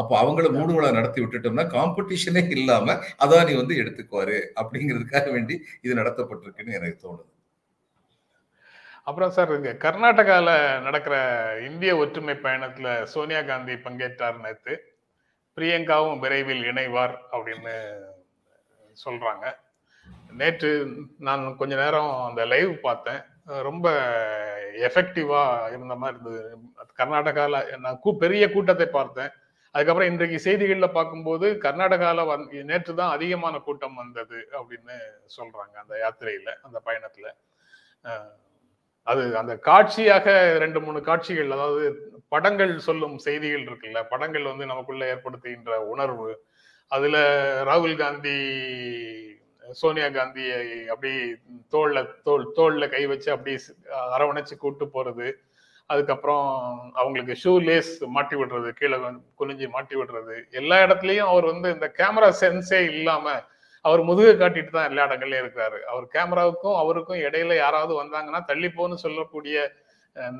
[0.00, 6.78] அப்போ அவங்கள மூடு விழா நடத்தி விட்டுட்டோம்னா காம்படிஷனே இல்லாம அதானி வந்து எடுத்துக்குவாரு அப்படிங்கிறதுக்காக வேண்டி இது நடத்தப்பட்டிருக்குன்னு
[6.80, 7.30] எனக்கு தோணுது.
[9.06, 11.16] அப்புறம் சார் இங்க கர்நாடகாவில் நடக்கிற
[11.60, 14.98] இந்திய ஒற்றுமை பயணத்துல சோனியா காந்தி பங்கேற்றார் நேற்று
[15.56, 18.00] பிரியங்காவும் விரைவில் இணைவார் அப்படின்னு
[19.04, 19.56] சொல்றாங்க.
[20.30, 20.86] நேற்று
[21.18, 23.22] நான் கொஞ்ச நேரம் அந்த லைவ் பார்த்தேன்.
[23.44, 23.90] ரொம்ப
[24.72, 26.56] எஃபெக்டிவா இருந்த மாதிரி இருந்தது.
[26.96, 29.30] கர்நாடகாவில் நான் கூ- பெரிய கூட்டத்தை பார்த்தேன்.
[29.70, 34.98] அதுக்கப்புறம் இன்றைக்கு செய்திகளில் பார்க்கும்போது கர்நாடகாவில் வந் நேற்று தான் அதிகமான கூட்டம் வந்தது அப்படின்னு
[35.36, 37.26] சொல்றாங்க அந்த யாத்திரையில அந்த பயணத்துல.
[39.06, 40.26] அது அந்த காட்சியாக
[40.62, 41.84] ரெண்டு மூணு காட்சிகள் அதாவது
[42.34, 46.30] படங்கள் சொல்லும் செய்திகள் இருக்குல்ல படங்கள் வந்து நமக்குள்ள ஏற்படுத்துகின்ற உணர்வு.
[46.90, 47.16] அதுல
[47.68, 48.36] ராகுல் காந்தி
[49.80, 50.58] சோனியா காந்தியை
[50.92, 51.12] அப்படி
[51.74, 53.54] தோல்ல தோல் தோல்ல கை வச்சு அப்படி
[54.14, 55.28] அரவணைச்சு கூட்டு போறது.
[55.90, 56.46] அதுக்கப்புறம்
[57.00, 58.96] அவங்களுக்கு ஷூ லேஸ் மாட்டி விடுறது கீழே
[59.40, 60.36] குனிஞ்சு மாட்டி விடுறது.
[60.60, 63.34] எல்லா இடத்துலயும் அவர் வந்து இந்த கேமரா சென்ஸே இல்லாம
[63.86, 65.78] அவர் முதுகை காட்டிட்டு தான் எல்லா இடங்கள்லயும் இருக்கிறாரு.
[65.92, 69.56] அவர் கேமராவுக்கும் அவருக்கும் இடையில யாராவது வந்தாங்கன்னா தள்ளி போன்னு சொல்லக்கூடிய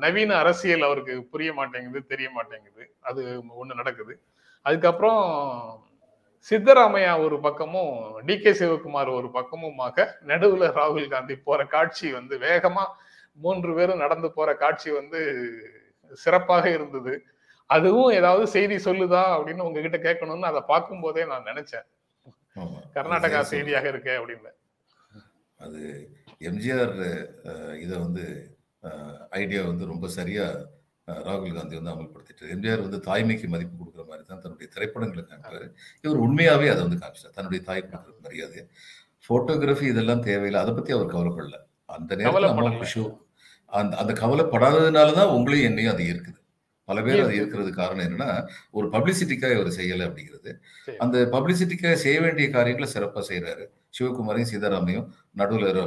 [0.03, 2.83] நவீன அரசியல் அவருக்கு புரிய மாட்டேங்குது தெரிய மாட்டேங்குது.
[3.09, 3.21] அது
[3.61, 4.13] ஒண்ணு நடக்குது.
[4.65, 5.21] அதுக்கப்புறம்
[6.49, 7.93] சித்தராமையா ஒரு பக்கமும்
[8.27, 12.83] டி கே சிவகுமார் ஒரு பக்கமுமாக நடுவுல ராகுல் காந்தி போற காட்சி வந்து வேகமா
[13.43, 15.19] மூன்று பேரும் நடந்து போற காட்சி வந்து
[16.23, 17.13] சிறப்பாக இருந்தது.
[17.69, 21.85] அதுவும் ஏதாவது செய்தி சொல்லுதா அப்படின்னு உங்ககிட்ட கேட்கணும்னு அதை பார்க்கும் போதே நான் நினைச்சேன்.
[22.95, 24.53] கர்நாடகா செய்தியாக இருக்கே அப்படின்னு
[25.59, 25.81] அது
[26.49, 26.97] எம்ஜிஆர்
[27.83, 28.25] இதை வந்து
[29.41, 30.45] ஐடியா வந்து ரொம்ப சரியா
[31.27, 35.67] ராகுல் காந்தி வந்து அமல்படுத்திட்டு எம்ஜிஆர் வந்து தாய்மைக்கு மதிப்பு கொடுக்குற மாதிரி தான் தன்னுடைய திரைப்படங்களை காமிப்பாரு.
[36.03, 37.35] இவர் உண்மையாவே அதை வந்து காமிச்சார்.
[37.37, 38.63] தன்னுடைய தாய் கொடுக்குற மரியாதை
[39.27, 40.59] போட்டோகிராஃபி இதெல்லாம் தேவையில்லை.
[40.63, 41.57] அதை பத்தி அவர் கவலைப்படல.
[41.97, 43.07] அந்த நேரத்தில்
[43.79, 46.36] அந்த அந்த கவலைப்படாததுனால தான் உங்களையும் என்னையும் அது இருக்குது
[46.89, 48.29] பல பேர் அது இருக்கிறது காரணம் என்னன்னா
[48.77, 50.51] ஒரு பப்ளிசிட்டிக்காக இவர் செய்யலை அப்படிங்கிறது.
[51.05, 53.65] அந்த பப்ளிசிட்டிக்காக செய்ய வேண்டிய காரியங்களை சிறப்பாக செய்றாரு.
[53.97, 55.05] சிவகுமாரையும் சீதாராமையும்
[55.39, 55.77] நடுவில்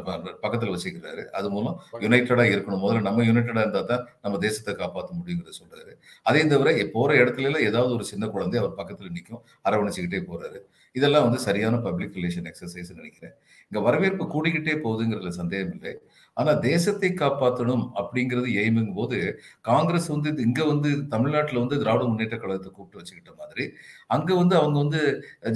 [0.43, 1.23] பக்கத்தில் வச்சுக்கிறாரு.
[1.39, 2.83] அது மூலம் யுனைடடா இருக்கணும்.
[2.85, 5.93] முதல்ல நம்ம யுனைடடா இருந்தா தான் நம்ம தேசத்தை காப்பாற்ற முடியுங்கிறத சொல்றாரு.
[6.31, 10.61] அதே தவிர போற இடத்துல ஏதாவது ஒரு சின்ன குழந்தை அவர் பக்கத்துல நிற்கும் அரவணைச்சுக்கிட்டே போறாரு.
[10.99, 13.35] இதெல்லாம் வந்து சரியான பப்ளிக் ரிலேஷன் எக்ஸசைஸ் நினைக்கிறேன்.
[13.69, 15.93] இங்க வரவேற்பு கூடிக்கிட்டே போகுதுங்கிறதுல சந்தேகம் இல்லை.
[16.37, 19.19] ஆனா தேசத்தை காப்பாற்றணும் அப்படிங்கிறது எய்முங்கும் போது
[19.61, 23.65] காங்கிரஸ் வந்து இங்க வந்து தமிழ்நாட்டுல வந்து திராவிட முன்னேற்ற கழகத்தை கூப்பிட்டு வச்சுக்கிட்ட மாதிரி
[24.07, 25.01] அங்க வந்து அவங்க வந்து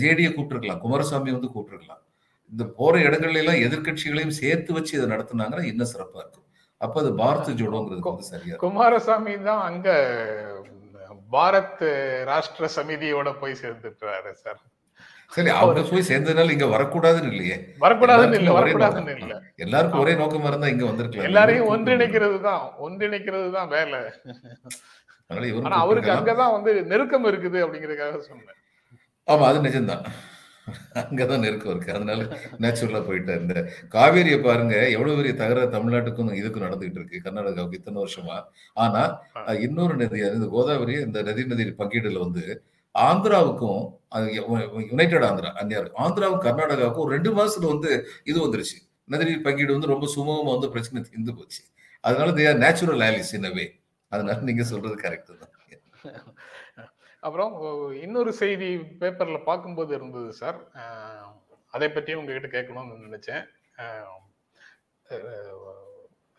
[0.02, 2.02] ஜேடியை கூப்பிட்டுருக்கலாம் குமாரசாமி வந்து கூப்பிட்டுருக்கலாம்.
[2.52, 6.46] இந்த போற இடங்கள்ல எல்லாம் எதிர்க்கட்சிகளையும் சேர்த்து வச்சு இதை நடத்துனாங்கன்னா இன்னும் சிறப்பா இருக்கும்.
[6.80, 8.56] அப்ப அது பாரத் ஜோடோங்கிறது வந்து சரியா.
[8.56, 9.88] குமாரசாமி தான் அங்க
[11.32, 11.84] பாரத்
[12.30, 14.60] ராஷ்டிர சமிதியோட போய் சேர்ந்துட்டாரு சார்.
[15.34, 17.56] சரி அவங்க போய் சேர்ந்ததுனால இங்க வரக்கூடாதுன்னு இல்லையே.
[17.80, 19.14] வரக்கூடாதுன்னு இல்ல வரக்கூடாதுன்னு.
[19.18, 19.34] இல்ல.
[19.58, 21.28] எல்லாருக்கும் ஒரே நோக்கமா இருந்தா இங்க வந்திருக்கலாம்.
[21.28, 24.00] எல்லாரையும் ஒன்றிணைக்கிறது தான் ஒன்றிணைக்கிறது தான் வேலை
[25.62, 26.10] ஆனா அவருக்கு.
[26.14, 28.58] அங்கதான் வந்து நெருக்கம் இருக்குது அப்படிங்கறதுக்காக சொன்னேன்.
[29.28, 30.04] ஆமா அது நிஜம்தான்.
[31.00, 31.94] அங்கதான் நெருக்கம் இருக்கு.
[31.94, 32.20] அதனால
[32.62, 33.40] நேச்சுரலா போயிட்டார்.
[33.42, 33.56] இந்த
[33.94, 37.24] காவேரியை பாருங்க எவ்வளவு பெரிய தகராறு தமிழ்நாட்டுக்கும் இதுக்கும் நடந்துகிட்டு இருக்கு.
[37.24, 38.36] கர்நாடகாவுக்கு இத்தனை வருஷமா.
[38.76, 39.02] ஆனா
[39.62, 40.20] இன்னொரு நதி
[40.54, 42.44] கோதாவரி இந்த நதி நதி பங்கீடுல வந்து
[42.94, 43.82] ஆந்திராவுக்கும்
[44.16, 44.26] அது
[44.90, 47.90] யுனைடெட் ஆந்திரா அந்நியார் ஆந்திராவும் கர்நாடகாவுக்கும் ஒரு ரெண்டு மாசத்துல வந்து
[48.30, 48.76] இது வந்துருச்சு.
[49.08, 51.62] நதி பங்கீடு வந்து ரொம்ப சுமூகமா வந்து பிரச்சனை இருந்து போச்சு.
[52.04, 53.66] அதனால they are natural allies in way
[54.12, 55.52] அதனால நீங்க சொல்றது கரெக்ட் தான்.
[57.26, 57.52] அப்புறம்
[58.04, 58.68] இன்னொரு செய்தி
[59.00, 60.58] பேப்பர்ல பார்க்கும்போது இருந்தது சார்
[61.74, 63.44] அதை பற்றியும் உங்ககிட்ட கேட்கணும்னு நினைச்சேன்.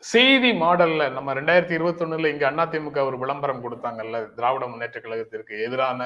[0.04, 6.02] செய்தி மாடல்ல நம்ம ரெண்டாயிரத்தி இருபத்தொன்னுல இங்க அதிமுக ஒரு விளம்பரம் கொடுத்தாங்கல்ல திராவிட முன்னேற்ற கழகத்திற்கு எதிரான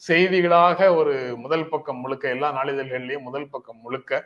[0.00, 4.22] செய்திகளாக ஒரு முதல் பக்கம் முழுக்க எல்லா நாளிதழ்கள்லையும் முதல் பக்கம் முழுக்க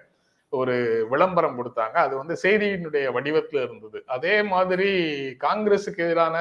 [0.52, 0.74] ஒரு
[1.12, 1.96] விளம்பரம் கொடுத்தாங்க.
[2.06, 3.98] அது வந்து செய்தியினுடைய வடிவத்தில் இருந்தது.
[4.16, 4.90] அதே மாதிரி
[5.44, 6.36] காங்கிரசுக்கு எதிரான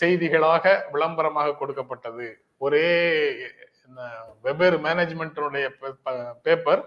[0.00, 2.28] செய்திகளாக விளம்பரமாக கொடுக்கப்பட்டது.
[2.66, 2.86] ஒரே
[4.46, 5.66] வெவ்வேறு மேனேஜ்மெண்ட்டினுடைய
[6.46, 6.82] பேப்பர்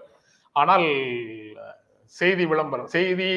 [0.56, 0.88] ஆனால்
[2.20, 3.28] செய்தி விளம்பரம் செய்தி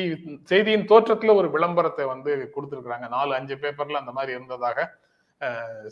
[0.52, 3.08] செய்தியின் தோற்றத்தில் ஒரு விளம்பரத்தை வந்து கொடுத்துருக்குறாங்க.
[3.18, 4.88] நாலு அஞ்சு பேப்பர்ல அந்த மாதிரி இருந்ததாக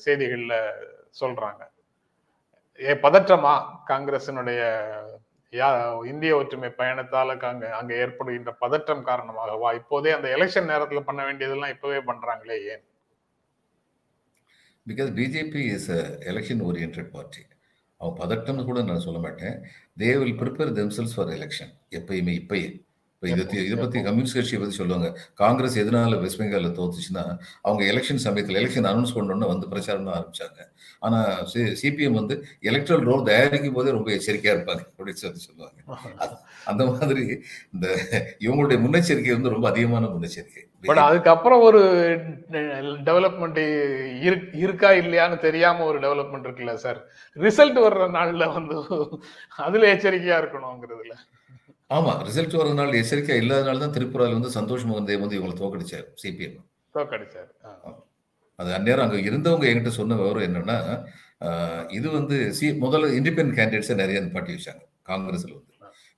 [0.06, 0.58] செய்திகளில்
[1.22, 1.62] சொல்றாங்க.
[2.80, 3.54] பதற்றமா
[3.88, 4.62] காங்கிரசினுடைய
[5.54, 5.68] யா
[6.04, 9.74] இந்திய ஒற்றுமை பயணத்தால அங்க அங்க ஏற்படுகின்ற பதற்றம் காரணமாகவா?
[9.74, 12.84] இப்போதே அந்த எலெக்ஷன் நேரத்துல பண்ண வேண்டியதெல்லாம் இப்பவே பண்றாங்களே ஏன்?
[14.88, 17.44] Because BJP is a election oriented party
[18.02, 19.56] அவன் பதட்டம்னு கூட நான் சொல்ல மாட்டேன்.
[20.00, 22.68] They will prepare themselves for election எப்பயுமே இப்பயே.
[23.32, 25.10] இதை இதை பத்தி கம்யூனிஸ்ட் கட்சியை பத்தி சொல்லுவாங்க.
[25.34, 27.24] காங்கிரஸ் எதனால வெஸ்ட் பெங்கால்ல தோத்துச்சுன்னா
[27.62, 30.60] அவங்க எலெக்ஷன் சமயத்தில் எலெக்ஷன் அனௌன்ஸ் பண்ணோன்னு வந்து பிரச்சாரம் தான் ஆரம்பிச்சாங்க.
[31.00, 31.20] ஆனா
[31.82, 34.84] சிபிஎம் வந்து எலக்ட்ரல் ரோல் தயாரிக்கும் போதே ரொம்ப எச்சரிக்கையா இருப்பாங்க.
[34.98, 35.80] அப்படின்னு சொல்லி சொல்லுவாங்க.
[36.66, 37.24] அந்த மாதிரி
[37.74, 37.88] இந்த
[38.40, 40.64] இவங்களுடைய முன்னெச்சரிக்கை வந்து ரொம்ப அதிகமான முன்னெச்சரிக்கை.
[40.82, 41.82] பட் அதுக்கப்புறம் ஒரு
[43.10, 43.60] டெவலப்மெண்ட்
[44.64, 47.00] இருக்கா இல்லையான்னு தெரியாம ஒரு டெவலப்மெண்ட் இருக்குல்ல சார்
[47.36, 48.78] ரிசல்ட் வர்ற நாள்ல வந்து
[49.58, 51.16] அதுல எச்சரிக்கையா இருக்கணுங்கிறதுல.
[51.94, 56.56] ஆமா ரிசல்ட் வரதுனால எச்சரிக்கை இல்லாதனால தான் திரிபுரால வந்து சந்தோஷ் மோகன் தேவ் வந்து இவங்களை தோக்கடிச்சார் சிபிஎம்
[56.96, 57.50] தோக்கடிச்சார்.
[58.60, 60.78] அது அந்நேரம் அங்க இருந்தவங்க என்கிட்ட சொன்ன விவரம் என்னன்னா
[61.92, 65.72] இது வந்து சி முதல்ல இண்டிபெண்டன்ட் கேண்டிடேட்ஸை நிறைய நிப்பாட்டி வச்சாங்க காங்கிரஸ்ல வந்து.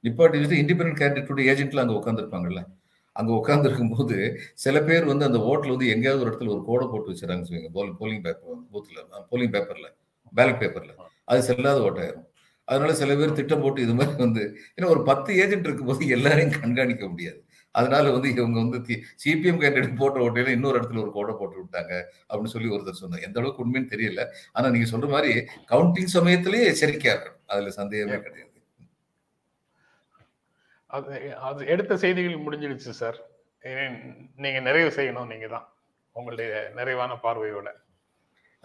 [0.04, 2.62] நிப்பாட்டி வச்சு இண்டிபெண்டன்ட் கேண்டிடேட்டோட ஏஜென்ட்ல அங்க உட்காந்துருப்பாங்கல்ல
[3.16, 4.16] அங்க உட்காந்துருக்கும் போது
[4.64, 7.92] சில பேர் வந்து அந்த ஓட்டில் வந்து எங்கேயாவது ஒரு இடத்துல ஒரு கோடை போட்டு வச்சுறாங்க சொல்லுங்க போல்
[8.00, 9.00] போலிங் பேப்பர் பூத்துல
[9.32, 9.88] போலிங் பேப்பர்ல
[10.34, 10.94] பேலட் பேப்பர்ல
[11.28, 12.26] அது செல்லாத ஓட்டாயிரும்.
[12.68, 14.44] அதனால சில பேர் திட்டம் போட்டு இது மாதிரி வந்து
[14.76, 17.40] ஏன்னா ஒரு பத்து ஏஜென்ட் இருக்கும்போது எல்லாரையும் கண்காணிக்க முடியாது.
[17.76, 21.94] அதனால வந்து இவங்க வந்து சிபிஎம் கேண்டிடேட் போட்ட ஓட்டையில இன்னொரு இடத்துல ஒரு கோடை போட்டு விட்டாங்க
[22.30, 24.24] அப்படின்னு சொல்லி ஒருத்தர் சொன்னாங்க எந்த அளவுக்கு உண்மைன்னு தெரியல.
[24.56, 25.32] ஆனா நீங்க சொல்ற மாதிரி
[25.72, 27.42] கவுண்டிங் சமயத்திலேயே எச்சரிக்கையா இருக்கணும்.
[27.54, 28.52] அதுல சந்தேகமே கிடையாது.
[30.92, 31.16] அது
[31.48, 33.18] அது எடுத்த செய்திகள் முடிஞ்சிடுச்சு சார்
[34.44, 35.68] நீங்க நிறைவு செய்யணும் நீங்க தான்
[36.16, 37.68] உங்களுடைய நிறைவான பார்வையோட.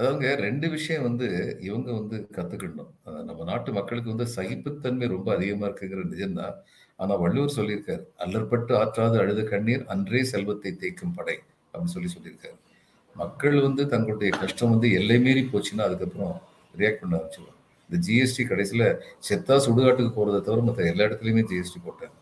[0.00, 2.90] அதாவதுங்க ரெண்டு விஷயம் வந்து இவங்க வந்து கத்துக்கணும்.
[3.06, 6.54] அஹ் நம்ம நாட்டு மக்களுக்கு வந்து சகிப்புத்தன்மை ரொம்ப அதிகமா இருக்குங்கிற நிஜம்தான்
[6.96, 11.38] ஆனா வள்ளுவர் சொல்லியிருக்காரு அல்லற்பட்டு ஆற்றாது அழுத கண்ணீர் அன்றே செல்வத்தை தேய்க்கும் படை
[11.74, 12.58] அப்படின்னு சொல்லி சொல்லியிருக்காரு.
[13.14, 16.40] மக்கள் வந்து தங்களுடைய கஷ்டம் வந்து எல்லை மீறி போச்சுன்னா அதுக்கப்புறம்
[16.76, 17.58] ரியாக்ட் பண்ண ஆரம்பிச்சிடும்
[17.90, 18.84] இந்த ஜிஎஸ்டி கடைசியில
[19.28, 22.18] செத்தா சுடுகாட்டுக்கு போகிறத தவிர மற்ற எல்லா இடத்துலையுமே ஜிஎஸ்டி போட்டாங்க.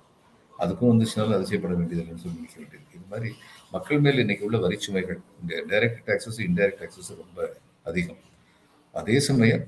[0.59, 2.95] அதுக்கும் வந்துச்சுனாலும் அதிசயப்பட வேண்டியதில்லைன்னு சொல்லி நினைக்க வேண்டியது.
[2.95, 3.35] இது மாதிரி
[3.73, 7.57] மக்கள் மேல் இன்னைக்கு உள்ள வரிச்சுமைகள் இந்த டைரக்ட் டாக்ஸஸ் இன்டைரக்ட் டாக்ஸஸ் ரொம்ப
[7.89, 8.21] அதிகம்.
[8.95, 9.65] அதே சமயம்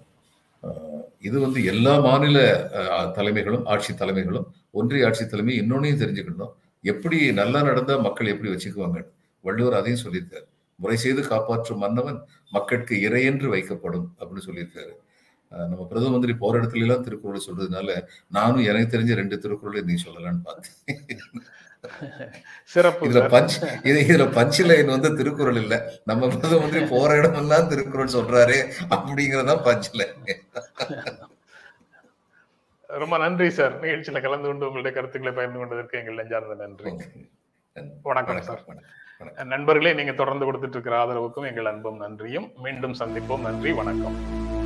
[1.23, 2.39] இது வந்து எல்லா மாநில
[2.79, 6.53] ஆஹ், தலைமைகளும் ஆட்சி தலைமைகளும் ஒன்றிய ஆட்சி தலைமை இன்னொன்னையும் தெரிஞ்சுக்கணும்.
[6.85, 8.99] எப்படி நல்லா நடந்தால் மக்கள் எப்படி வச்சுக்குவாங்க
[9.45, 10.47] வள்ளுவர் அதையும் சொல்லியிருக்காரு.
[10.79, 12.19] முறை செய்து காப்பாற்றும் மன்னவன்
[12.53, 14.93] மக்களுக்கு இறையென்று வைக்கப்படும் அப்படின்னு சொல்லியிருக்காரு.
[15.53, 17.95] நம்ம பிரதம மந்திரி போற இடத்துல எல்லாம் திருக்குறளை சொல்றதுனால
[18.33, 20.77] நானும் எனக்கு தெரிஞ்ச ரெண்டு திருக்குறளை நீ சொல்லலாம்னு பார்த்தேன்.
[22.65, 23.07] சிறப்பு.
[23.07, 25.93] இதுல பஞ்ச் இது இதுல பஞ்ச் லைன் வந்து திருக்குறள் இல்ல.
[26.05, 30.43] நம்ம பிரதம மந்திரி போற இடமெல்லாம் திருக்குறள் சொல்றாரு அப்படிங்கறதான் பஞ்ச் லைன்
[32.87, 33.81] ரொம்ப நன்றி சார்.
[33.81, 36.91] நிகழ்ச்சியில கலந்து கொண்டு உங்களுடைய கருத்துக்களை பகிர்ந்து கொண்டதற்கு எங்கள் நெஞ்சார்ந்த நன்றி.
[38.03, 38.65] வணக்கம் சார்.
[38.67, 39.47] வணக்கம்.
[39.47, 42.53] நண்பர்களே நீங்க தொடர்ந்து கொடுத்துட்டு இருக்கிற ஆதரவுக்கும் எங்கள் அன்பும் நன்றியும்.
[42.57, 43.41] மீண்டும் சந்திப்போம்.
[43.41, 44.60] நன்றி வணக்கம்.